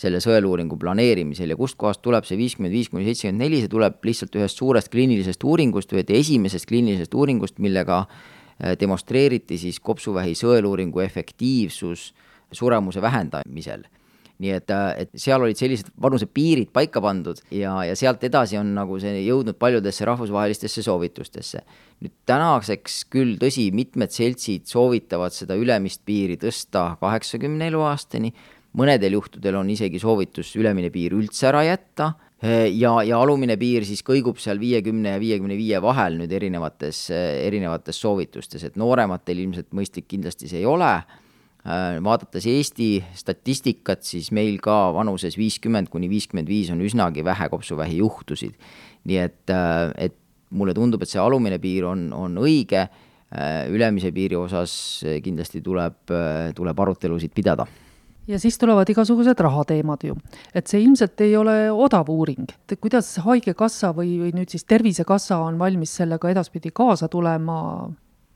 selle 0.01 0.21
sõeluuringu 0.25 0.79
planeerimisel 0.81 1.53
ja 1.53 1.59
kustkohast 1.61 2.01
tuleb 2.05 2.25
see 2.29 2.39
viiskümmend 2.41 2.73
viis 2.73 2.89
kuni 2.93 3.05
seitsekümmend 3.09 3.45
neli, 3.45 3.61
see 3.61 3.73
tuleb 3.73 4.01
lihtsalt 4.05 4.37
ühest 4.41 4.61
suurest 4.61 4.93
kliinilisest 4.93 5.45
uuringust, 5.45 5.93
ühest 5.93 6.13
esimesest 6.17 6.69
kliinilisest 6.69 7.17
uuringust, 7.17 7.61
millega 7.61 8.03
äh, 8.05 8.77
demonstreeriti 8.81 9.61
siis 9.61 9.81
kopsuvähi 9.81 10.37
sõeluuringu 10.37 11.05
efektiivsus 11.05 12.11
suremuse 12.53 13.01
vähendamisel 13.05 13.87
nii 14.41 14.55
et, 14.57 14.73
äh, 14.73 14.87
et 15.05 15.21
seal 15.21 15.43
olid 15.45 15.59
sellised 15.59 15.91
vanusepiirid 16.01 16.71
paika 16.75 17.03
pandud 17.05 17.43
ja, 17.53 17.75
ja 17.87 17.97
sealt 17.99 18.25
edasi 18.27 18.59
on 18.61 18.73
nagu 18.77 18.97
see 19.03 19.23
jõudnud 19.27 19.59
paljudesse 19.61 20.09
rahvusvahelistesse 20.09 20.85
soovitustesse. 20.87 21.63
nüüd 22.01 22.15
tänaseks 22.29 23.03
küll, 23.13 23.37
tõsi, 23.41 23.69
mitmed 23.77 24.13
seltsid 24.15 24.65
soovitavad 24.71 25.35
seda 25.37 25.59
ülemist 25.61 26.01
piiri 26.09 26.39
tõsta 26.41 26.95
kaheksakümne 27.03 27.69
eluaastani, 27.69 28.33
mõnedel 28.81 29.19
juhtudel 29.19 29.61
on 29.61 29.71
isegi 29.71 30.01
soovitus 30.01 30.55
ülemine 30.57 30.89
piir 30.91 31.17
üldse 31.19 31.51
ära 31.53 31.65
jätta. 31.69 32.15
Ja, 32.41 32.95
ja 33.05 33.19
alumine 33.21 33.59
piir 33.61 33.85
siis 33.85 34.01
kõigub 34.01 34.39
seal 34.41 34.57
viiekümne 34.57 35.11
ja 35.13 35.19
viiekümne 35.21 35.59
viie 35.59 35.77
vahel 35.85 36.15
nüüd 36.17 36.31
erinevates, 36.33 37.11
erinevates 37.13 38.01
soovitustes, 38.01 38.65
et 38.65 38.79
noorematel 38.81 39.43
ilmselt 39.43 39.75
mõistlik 39.77 40.07
kindlasti 40.09 40.49
see 40.49 40.63
ei 40.63 40.71
ole. 40.71 40.89
Äh, 40.89 41.19
vaadates 41.65 42.47
Eesti 42.49 43.03
statistikat, 43.15 44.01
siis 44.07 44.31
meil 44.33 44.57
ka 44.65 44.95
vanuses 44.97 45.37
viiskümmend 45.37 45.91
kuni 45.93 46.09
viiskümmend 46.09 46.49
viis 46.49 46.71
on 46.73 46.81
üsnagi 46.81 47.25
vähe 47.25 47.51
kopsuvähi 47.53 47.99
juhtusid. 48.01 48.55
nii 49.05 49.17
et, 49.17 49.51
äh, 49.51 49.93
et 49.97 50.17
mulle 50.51 50.75
tundub, 50.75 51.03
et 51.03 51.09
see 51.09 51.21
alumine 51.21 51.59
piir 51.59 51.85
on, 51.85 52.13
on 52.13 52.37
õige, 52.37 52.89
äh, 52.89 53.69
ülemise 53.69 54.13
piiri 54.13 54.37
osas 54.37 55.05
kindlasti 55.23 55.61
tuleb, 55.61 56.13
tuleb 56.57 56.81
arutelusid 56.81 57.33
pidada 57.35 57.67
ja 58.31 58.39
siis 58.39 58.59
tulevad 58.59 58.89
igasugused 58.89 59.41
rahateemad 59.41 60.05
ju. 60.05 60.17
et 60.55 60.67
see 60.67 60.83
ilmselt 60.83 61.21
ei 61.21 61.37
ole 61.37 61.71
odav 61.73 62.09
uuring, 62.11 62.51
et 62.69 62.79
kuidas 62.81 63.17
Haigekassa 63.25 63.93
või, 63.97 64.19
või 64.21 64.35
nüüd 64.37 64.53
siis 64.53 64.65
Tervisekassa 64.65 65.41
on 65.45 65.59
valmis 65.59 65.95
sellega 65.97 66.31
edaspidi 66.31 66.71
kaasa 66.75 67.09
tulema, 67.09 67.91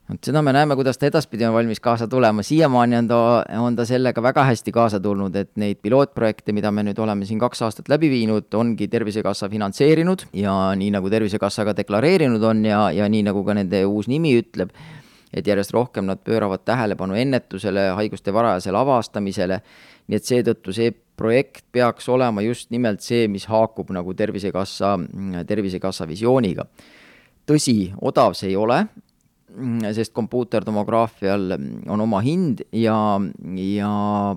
vot 0.08 0.28
seda 0.28 0.42
me 0.44 0.52
näeme, 0.52 0.76
kuidas 0.76 0.98
ta 1.00 1.08
edaspidi 1.08 1.46
on 1.48 1.54
valmis 1.54 1.80
kaasa 1.80 2.08
tulema, 2.10 2.42
siiamaani 2.44 2.96
on 2.96 3.08
ta, 3.08 3.18
on 3.60 3.76
ta 3.76 3.86
sellega 3.88 4.22
väga 4.22 4.44
hästi 4.50 4.72
kaasa 4.72 5.00
tulnud, 5.00 5.36
et 5.36 5.50
neid 5.60 5.80
pilootprojekte, 5.82 6.52
mida 6.52 6.72
me 6.74 6.84
nüüd 6.84 6.98
oleme 7.00 7.24
siin 7.28 7.40
kaks 7.40 7.62
aastat 7.64 7.88
läbi 7.88 8.10
viinud, 8.12 8.50
ongi 8.54 8.88
Tervisekassa 8.92 9.48
finantseerinud 9.48 10.26
ja 10.36 10.56
nii, 10.76 10.90
nagu 10.94 11.10
Tervisekassa 11.10 11.64
ka 11.64 11.76
deklareerinud 11.78 12.44
on 12.44 12.64
ja, 12.68 12.88
ja 12.92 13.08
nii, 13.08 13.24
nagu 13.30 13.44
ka 13.46 13.56
nende 13.56 13.80
uus 13.88 14.10
nimi 14.12 14.34
ütleb, 14.42 14.74
et 15.34 15.46
järjest 15.48 15.72
rohkem 15.74 16.06
nad 16.06 16.20
pööravad 16.24 16.66
tähelepanu 16.68 17.16
ennetusele, 17.18 17.88
haiguste 17.96 18.34
varajasele 18.34 18.78
avastamisele, 18.78 19.60
nii 20.08 20.20
et 20.20 20.28
seetõttu 20.28 20.74
see 20.76 20.92
projekt 21.16 21.64
peaks 21.72 22.10
olema 22.12 22.42
just 22.44 22.68
nimelt 22.74 23.00
see, 23.00 23.24
mis 23.30 23.48
haakub 23.48 23.90
nagu 23.94 24.14
Tervisekassa, 24.14 24.98
Tervisekassa 25.48 26.06
visiooniga. 26.10 26.66
tõsi, 27.44 27.92
odav 28.00 28.32
see 28.32 28.48
ei 28.52 28.56
ole, 28.56 28.78
sest 29.94 30.14
kompuuterdemograafial 30.16 31.54
on 31.54 32.02
oma 32.02 32.20
hind 32.24 32.64
ja, 32.74 32.96
ja 33.60 33.90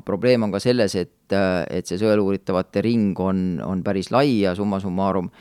probleem 0.05 0.45
on 0.45 0.53
ka 0.53 0.61
selles, 0.61 0.95
et, 0.99 1.33
et 1.33 1.89
see 1.89 1.99
sõeluuritavate 2.01 2.83
ring 2.85 3.17
on, 3.19 3.61
on 3.65 3.81
päris 3.85 4.11
lai 4.13 4.43
ja 4.43 4.55
summa 4.57 4.81
summarum 4.83 5.31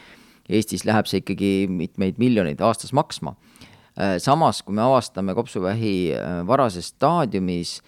Eestis 0.46 0.84
läheb 0.86 1.08
see 1.10 1.24
ikkagi 1.24 1.66
mitmeid 1.66 2.20
miljoneid 2.22 2.60
aastas 2.62 2.92
maksma. 2.94 3.34
samas, 4.22 4.60
kui 4.62 4.76
me 4.76 4.84
avastame 4.84 5.34
kopsuvähi 5.34 6.14
varases 6.46 6.92
staadiumis, 6.92 7.80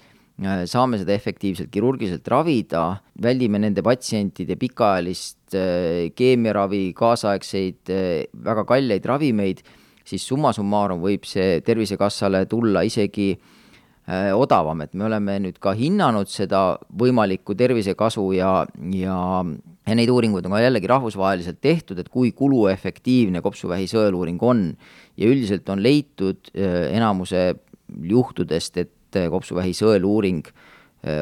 saame 0.66 0.98
seda 0.98 1.14
efektiivselt 1.14 1.70
kirurgiliselt 1.70 2.26
ravida, 2.32 2.98
väldime 3.22 3.60
nende 3.62 3.82
patsientide 3.86 4.56
pikaajalist 4.58 5.54
keemiaravi, 6.18 6.82
kaasaegseid 6.98 7.94
väga 8.48 8.66
kalleid 8.66 9.06
ravimeid 9.06 9.62
siis 10.08 10.24
summa 10.26 10.52
summarum 10.56 11.02
võib 11.04 11.26
see 11.28 11.60
Tervisekassale 11.64 12.44
tulla 12.50 12.82
isegi 12.86 13.30
äh, 13.34 14.30
odavam, 14.36 14.80
et 14.84 14.94
me 14.96 15.08
oleme 15.08 15.38
nüüd 15.44 15.58
ka 15.62 15.74
hinnanud 15.76 16.30
seda 16.32 16.78
võimalikku 17.00 17.56
tervisekasu 17.58 18.30
ja, 18.38 18.52
ja 18.94 19.18
ja 19.88 19.96
neid 19.96 20.10
uuringuid 20.12 20.44
on 20.44 20.52
ka 20.52 20.60
jällegi 20.60 20.88
rahvusvaheliselt 20.90 21.62
tehtud, 21.64 22.00
et 22.00 22.10
kui 22.12 22.34
kuluefektiivne 22.36 23.40
kopsuvähi 23.44 23.86
sõeluuring 23.88 24.42
on. 24.44 24.66
Ja 25.16 25.30
üldiselt 25.30 25.68
on 25.72 25.80
leitud 25.84 26.50
äh, 26.52 26.90
enamuse 26.96 27.54
juhtudest, 27.88 28.76
et 28.84 29.16
äh, 29.16 29.30
kopsuvähi 29.32 29.76
sõeluuring 29.76 30.50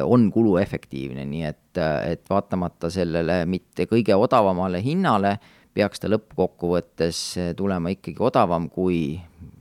on 0.09 0.23
kuluefektiivne, 0.33 1.21
nii 1.29 1.43
et, 1.45 1.77
et 1.77 2.23
vaatamata 2.25 2.89
sellele 2.89 3.43
mitte 3.45 3.85
kõige 3.85 4.15
odavamale 4.17 4.79
hinnale 4.81 5.35
peaks 5.77 6.01
ta 6.01 6.09
lõppkokkuvõttes 6.11 7.21
eh, 7.37 7.53
tulema 7.57 7.93
ikkagi 7.93 8.21
odavam, 8.23 8.67
kui 8.73 9.17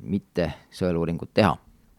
mitte 0.07 0.51
sõeluuringut 0.75 1.33
teha. 1.37 1.57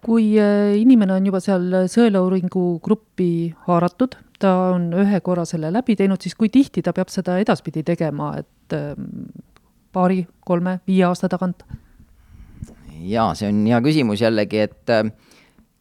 kui 0.08 0.32
eh, 0.40 0.78
inimene 0.80 1.18
on 1.18 1.26
juba 1.30 1.42
seal 1.44 1.84
sõeluuringu 1.92 2.66
gruppi 2.84 3.54
haaratud, 3.68 4.18
ta 4.40 4.54
on 4.74 4.92
ühe 4.96 5.22
korra 5.26 5.46
selle 5.50 5.72
läbi 5.74 5.98
teinud, 6.00 6.22
siis 6.22 6.38
kui 6.38 6.50
tihti 6.54 6.84
ta 6.86 6.94
peab 6.96 7.12
seda 7.14 7.40
edaspidi 7.42 7.84
tegema, 7.86 8.34
et 8.40 8.78
eh, 8.78 8.94
paari, 9.94 10.24
kolme, 10.46 10.80
viie 10.88 11.06
aasta 11.10 11.30
tagant? 11.32 11.66
jaa, 13.08 13.32
see 13.38 13.50
on 13.52 13.66
hea 13.70 13.80
küsimus 13.86 14.22
jällegi, 14.24 14.66
et 14.66 14.96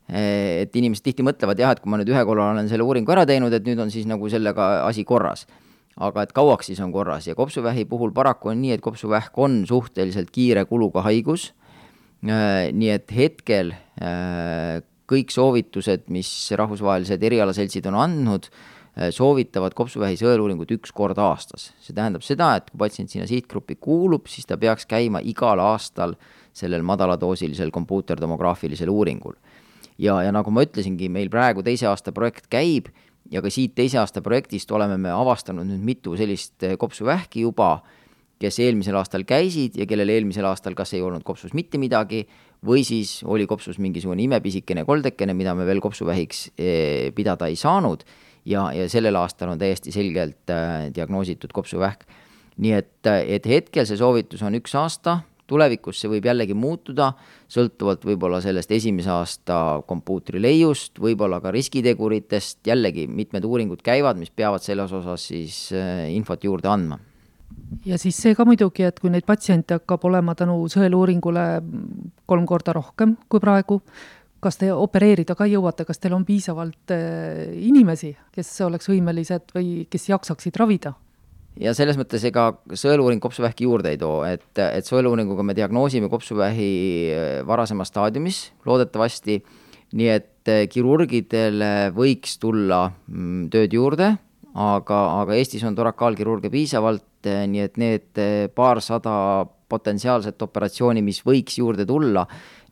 et 0.06 0.76
inimesed 0.78 1.02
tihti 1.02 1.24
mõtlevad 1.26 1.58
jah, 1.58 1.72
et 1.74 1.80
kui 1.82 1.90
ma 1.90 1.98
nüüd 1.98 2.12
ühe 2.12 2.20
korra 2.28 2.52
olen 2.52 2.68
selle 2.70 2.84
uuringu 2.86 3.10
ära 3.10 3.24
teinud, 3.26 3.50
et 3.56 3.64
nüüd 3.66 3.80
on 3.82 3.88
siis 3.90 4.04
nagu 4.06 4.28
sellega 4.30 4.68
asi 4.86 5.02
korras 5.02 5.48
aga 5.96 6.26
et 6.26 6.32
kauaks 6.36 6.68
siis 6.70 6.80
on 6.84 6.92
korras 6.92 7.26
ja 7.28 7.34
kopsuvähi 7.36 7.86
puhul 7.88 8.12
paraku 8.16 8.52
on 8.52 8.60
nii, 8.60 8.74
et 8.76 8.84
kopsuvähk 8.84 9.38
on 9.40 9.62
suhteliselt 9.68 10.30
kiire 10.32 10.66
kuluga 10.68 11.02
haigus, 11.06 11.52
äh, 12.26 12.68
nii 12.72 12.92
et 12.92 13.12
hetkel 13.16 13.72
äh, 13.72 14.82
kõik 15.08 15.32
soovitused, 15.32 16.08
mis 16.12 16.30
rahvusvahelised 16.58 17.22
erialaseltsid 17.22 17.86
on 17.88 17.96
andnud, 18.02 18.48
äh, 18.50 19.08
soovitavad 19.14 19.76
kopsuvähi 19.78 20.18
sõeluuringut 20.20 20.74
üks 20.76 20.92
kord 20.92 21.18
aastas. 21.22 21.70
see 21.80 21.96
tähendab 21.96 22.26
seda, 22.26 22.54
et 22.60 22.68
kui 22.70 22.82
patsient 22.84 23.12
sinna 23.12 23.28
sihtgruppi 23.30 23.78
kuulub, 23.80 24.28
siis 24.28 24.46
ta 24.46 24.60
peaks 24.60 24.84
käima 24.86 25.24
igal 25.24 25.62
aastal 25.62 26.16
sellel 26.56 26.84
madaladoosilisel 26.84 27.72
kompuuterdemograafilisel 27.72 28.92
uuringul. 28.92 29.36
ja, 29.98 30.20
ja 30.22 30.32
nagu 30.32 30.52
ma 30.52 30.68
ütlesingi, 30.68 31.08
meil 31.08 31.32
praegu 31.32 31.64
teise 31.64 31.88
aasta 31.88 32.12
projekt 32.12 32.50
käib 32.52 32.92
ja 33.30 33.42
ka 33.42 33.50
siit 33.52 33.74
teise 33.76 34.00
aasta 34.00 34.22
projektist 34.24 34.70
oleme 34.74 34.98
me 35.00 35.12
avastanud 35.14 35.66
nüüd 35.68 35.84
mitu 35.84 36.16
sellist 36.18 36.62
eh, 36.66 36.76
kopsuvähki 36.78 37.46
juba, 37.46 37.80
kes 38.40 38.58
eelmisel 38.60 38.98
aastal 39.00 39.24
käisid 39.28 39.78
ja 39.80 39.86
kellel 39.88 40.12
eelmisel 40.12 40.44
aastal 40.44 40.76
kas 40.76 40.92
ei 40.94 41.02
olnud 41.02 41.24
kopsus 41.24 41.54
mitte 41.56 41.80
midagi 41.80 42.26
või 42.66 42.84
siis 42.84 43.22
oli 43.24 43.46
kopsus 43.48 43.78
mingisugune 43.80 44.24
imepisikene 44.26 44.84
koldekene, 44.84 45.34
mida 45.36 45.54
me 45.56 45.66
veel 45.68 45.80
kopsuvähiks 45.84 46.50
eh, 46.56 47.12
pidada 47.16 47.48
ei 47.48 47.56
saanud 47.56 48.04
ja, 48.46 48.68
ja 48.76 48.88
sellel 48.90 49.16
aastal 49.18 49.52
on 49.54 49.60
täiesti 49.60 49.94
selgelt 49.94 50.52
äh, 50.52 50.88
diagnoositud 50.94 51.52
kopsuvähk. 51.52 52.06
nii 52.56 52.72
et, 52.72 53.06
et 53.06 53.46
hetkel 53.46 53.84
see 53.84 53.98
soovitus 54.00 54.40
on 54.46 54.54
üks 54.56 54.72
aasta 54.78 55.20
tulevikus 55.46 56.00
see 56.02 56.10
võib 56.10 56.28
jällegi 56.28 56.54
muutuda, 56.58 57.12
sõltuvalt 57.52 58.04
võib-olla 58.06 58.40
sellest 58.44 58.72
esimese 58.74 59.12
aasta 59.14 59.58
kompuutri 59.86 60.42
leiust, 60.42 60.98
võib-olla 61.02 61.40
ka 61.44 61.52
riskiteguritest, 61.54 62.62
jällegi 62.66 63.06
mitmed 63.06 63.44
uuringud 63.46 63.82
käivad, 63.86 64.18
mis 64.20 64.32
peavad 64.34 64.64
selles 64.64 64.92
osas 64.96 65.28
siis 65.32 65.66
äh, 65.76 66.08
infot 66.14 66.44
juurde 66.44 66.72
andma 66.72 67.00
ja 67.86 67.98
siis 67.98 68.18
see 68.20 68.34
ka 68.36 68.44
muidugi, 68.46 68.84
et 68.86 69.00
kui 69.00 69.10
neid 69.12 69.26
patsiente 69.26 69.78
hakkab 69.78 70.04
olema 70.08 70.34
tänu 70.38 70.58
sõeluuringule 70.72 71.46
kolm 72.26 72.46
korda 72.48 72.74
rohkem 72.76 73.16
kui 73.30 73.42
praegu, 73.42 73.80
kas 74.42 74.60
te 74.60 74.70
opereerida 74.72 75.36
ka 75.38 75.48
jõuate, 75.50 75.86
kas 75.88 76.00
teil 76.02 76.14
on 76.16 76.26
piisavalt 76.28 76.94
äh, 76.94 77.46
inimesi, 77.68 78.12
kes 78.34 78.52
oleks 78.66 78.90
võimelised 78.92 79.54
või 79.56 79.86
kes 79.90 80.10
jaksaksid 80.12 80.58
ravida? 80.60 80.94
Ja 81.60 81.72
selles 81.76 81.98
mõttes 81.98 82.24
ega 82.28 82.50
sõeluuring 82.76 83.22
kopsuvähki 83.22 83.66
juurde 83.66 83.92
ei 83.94 84.00
too, 84.00 84.20
et, 84.28 84.48
et 84.60 84.88
sõeluuringuga 84.88 85.44
me 85.46 85.56
diagnoosime 85.56 86.10
kopsuvähi 86.12 86.70
äh, 87.12 87.24
varasemas 87.48 87.90
staadiumis 87.92 88.42
loodetavasti, 88.68 89.40
nii 89.96 90.10
et 90.12 90.52
äh, 90.52 90.64
kirurgidele 90.72 91.90
võiks 91.96 92.36
tulla 92.42 92.86
mm, 92.90 93.48
tööd 93.54 93.76
juurde, 93.76 94.12
aga, 94.52 95.00
aga 95.22 95.38
Eestis 95.38 95.64
on 95.68 95.78
torakaalkirurge 95.78 96.52
piisavalt, 96.52 97.08
äh, 97.28 97.44
nii 97.50 97.64
et 97.64 97.80
need 97.80 98.24
paarsada 98.56 99.46
potentsiaalset 99.66 100.42
operatsiooni, 100.46 101.02
mis 101.02 101.24
võiks 101.26 101.58
juurde 101.58 101.88
tulla, 101.88 102.26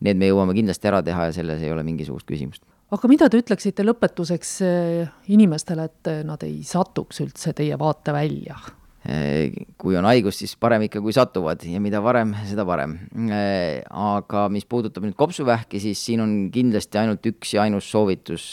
need 0.05 0.21
me 0.21 0.31
jõuame 0.31 0.55
kindlasti 0.55 0.91
ära 0.91 1.01
teha 1.03 1.29
ja 1.29 1.35
selles 1.35 1.65
ei 1.65 1.73
ole 1.73 1.83
mingisugust 1.83 2.29
küsimust 2.29 2.63
aga 2.93 3.09
mida 3.09 3.29
te 3.31 3.41
ütleksite 3.41 3.85
lõpetuseks 3.85 4.55
eh, 4.65 5.19
inimestele, 5.33 5.89
et 5.89 6.09
eh, 6.11 6.23
nad 6.27 6.41
ei 6.45 6.59
satuks 6.65 7.23
üldse 7.25 7.55
teie 7.57 7.77
vaatevälja? 7.81 8.57
Eh, 9.05 9.53
kui 9.77 9.93
on 9.97 10.07
haigus, 10.09 10.39
siis 10.41 10.55
parem 10.57 10.87
ikka, 10.87 11.01
kui 11.03 11.13
satuvad 11.13 11.61
ja 11.69 11.77
mida 11.81 11.99
varem, 12.01 12.31
seda 12.49 12.63
parem. 12.65 12.95
aga 13.13 14.45
mis 14.49 14.65
puudutab 14.65 15.05
nüüd 15.05 15.17
kopsuvähki, 15.17 15.81
siis 15.81 16.01
siin 16.07 16.23
on 16.23 16.35
kindlasti 16.53 17.01
ainult 17.01 17.25
üks 17.29 17.53
ja 17.53 17.67
ainus 17.67 17.89
soovitus 17.93 18.47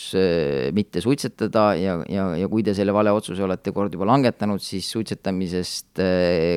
mitte 0.76 1.00
suitsetada 1.00 1.70
ja, 1.80 1.96
ja, 2.04 2.26
ja 2.36 2.50
kui 2.52 2.64
te 2.64 2.76
selle 2.76 2.92
vale 2.92 3.14
otsuse 3.16 3.44
olete 3.44 3.72
kord 3.72 3.96
juba 3.96 4.10
langetanud, 4.12 4.60
siis 4.60 4.92
suitsetamisest 4.92 6.04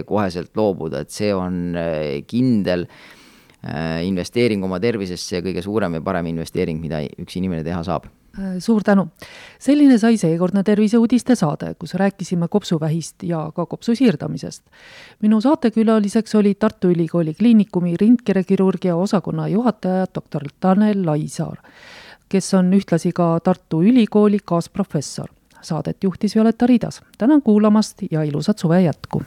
koheselt 0.07 0.51
loobuda, 0.59 1.05
et 1.05 1.15
see 1.15 1.31
on 1.31 1.79
kindel 2.27 2.89
investeering 4.05 4.63
oma 4.63 4.79
tervisesse 4.79 5.41
kõige 5.41 5.63
suurem 5.65 5.97
ja 5.97 6.01
parem 6.05 6.27
investeering, 6.29 6.77
mida 6.81 7.01
üks 7.21 7.37
inimene 7.39 7.63
teha 7.65 7.81
saab 7.83 8.05
äh, 8.37 8.57
suur 8.59 8.83
tänu! 8.85 9.07
selline 9.59 9.97
sai 9.97 10.17
seekordne 10.21 10.63
Terviseuudiste 10.63 11.35
saade, 11.35 11.73
kus 11.79 11.95
rääkisime 11.97 12.47
kopsuvähist 12.51 13.23
ja 13.23 13.51
ka 13.55 13.65
kopsu 13.65 13.95
siirdamisest. 13.95 14.63
minu 15.21 15.41
saatekülaliseks 15.41 16.35
oli 16.35 16.55
Tartu 16.55 16.91
Ülikooli 16.93 17.33
Kliinikumi 17.33 17.95
rindkerekirurgia 18.01 18.95
osakonna 18.95 19.47
juhataja 19.47 20.05
doktor 20.15 20.43
Tanel 20.59 21.05
Laisaar, 21.05 21.57
kes 22.29 22.53
on 22.53 22.73
ühtlasi 22.73 23.11
ka 23.11 23.39
Tartu 23.39 23.81
Ülikooli 23.83 24.39
kaasprofessor. 24.45 25.31
Saadet 25.61 26.03
juhtis 26.03 26.35
Violeta 26.35 26.67
Riidas. 26.67 27.01
tänan 27.17 27.41
kuulamast 27.41 28.03
ja 28.11 28.23
ilusat 28.23 28.59
suve 28.59 28.81
jätku! 28.81 29.25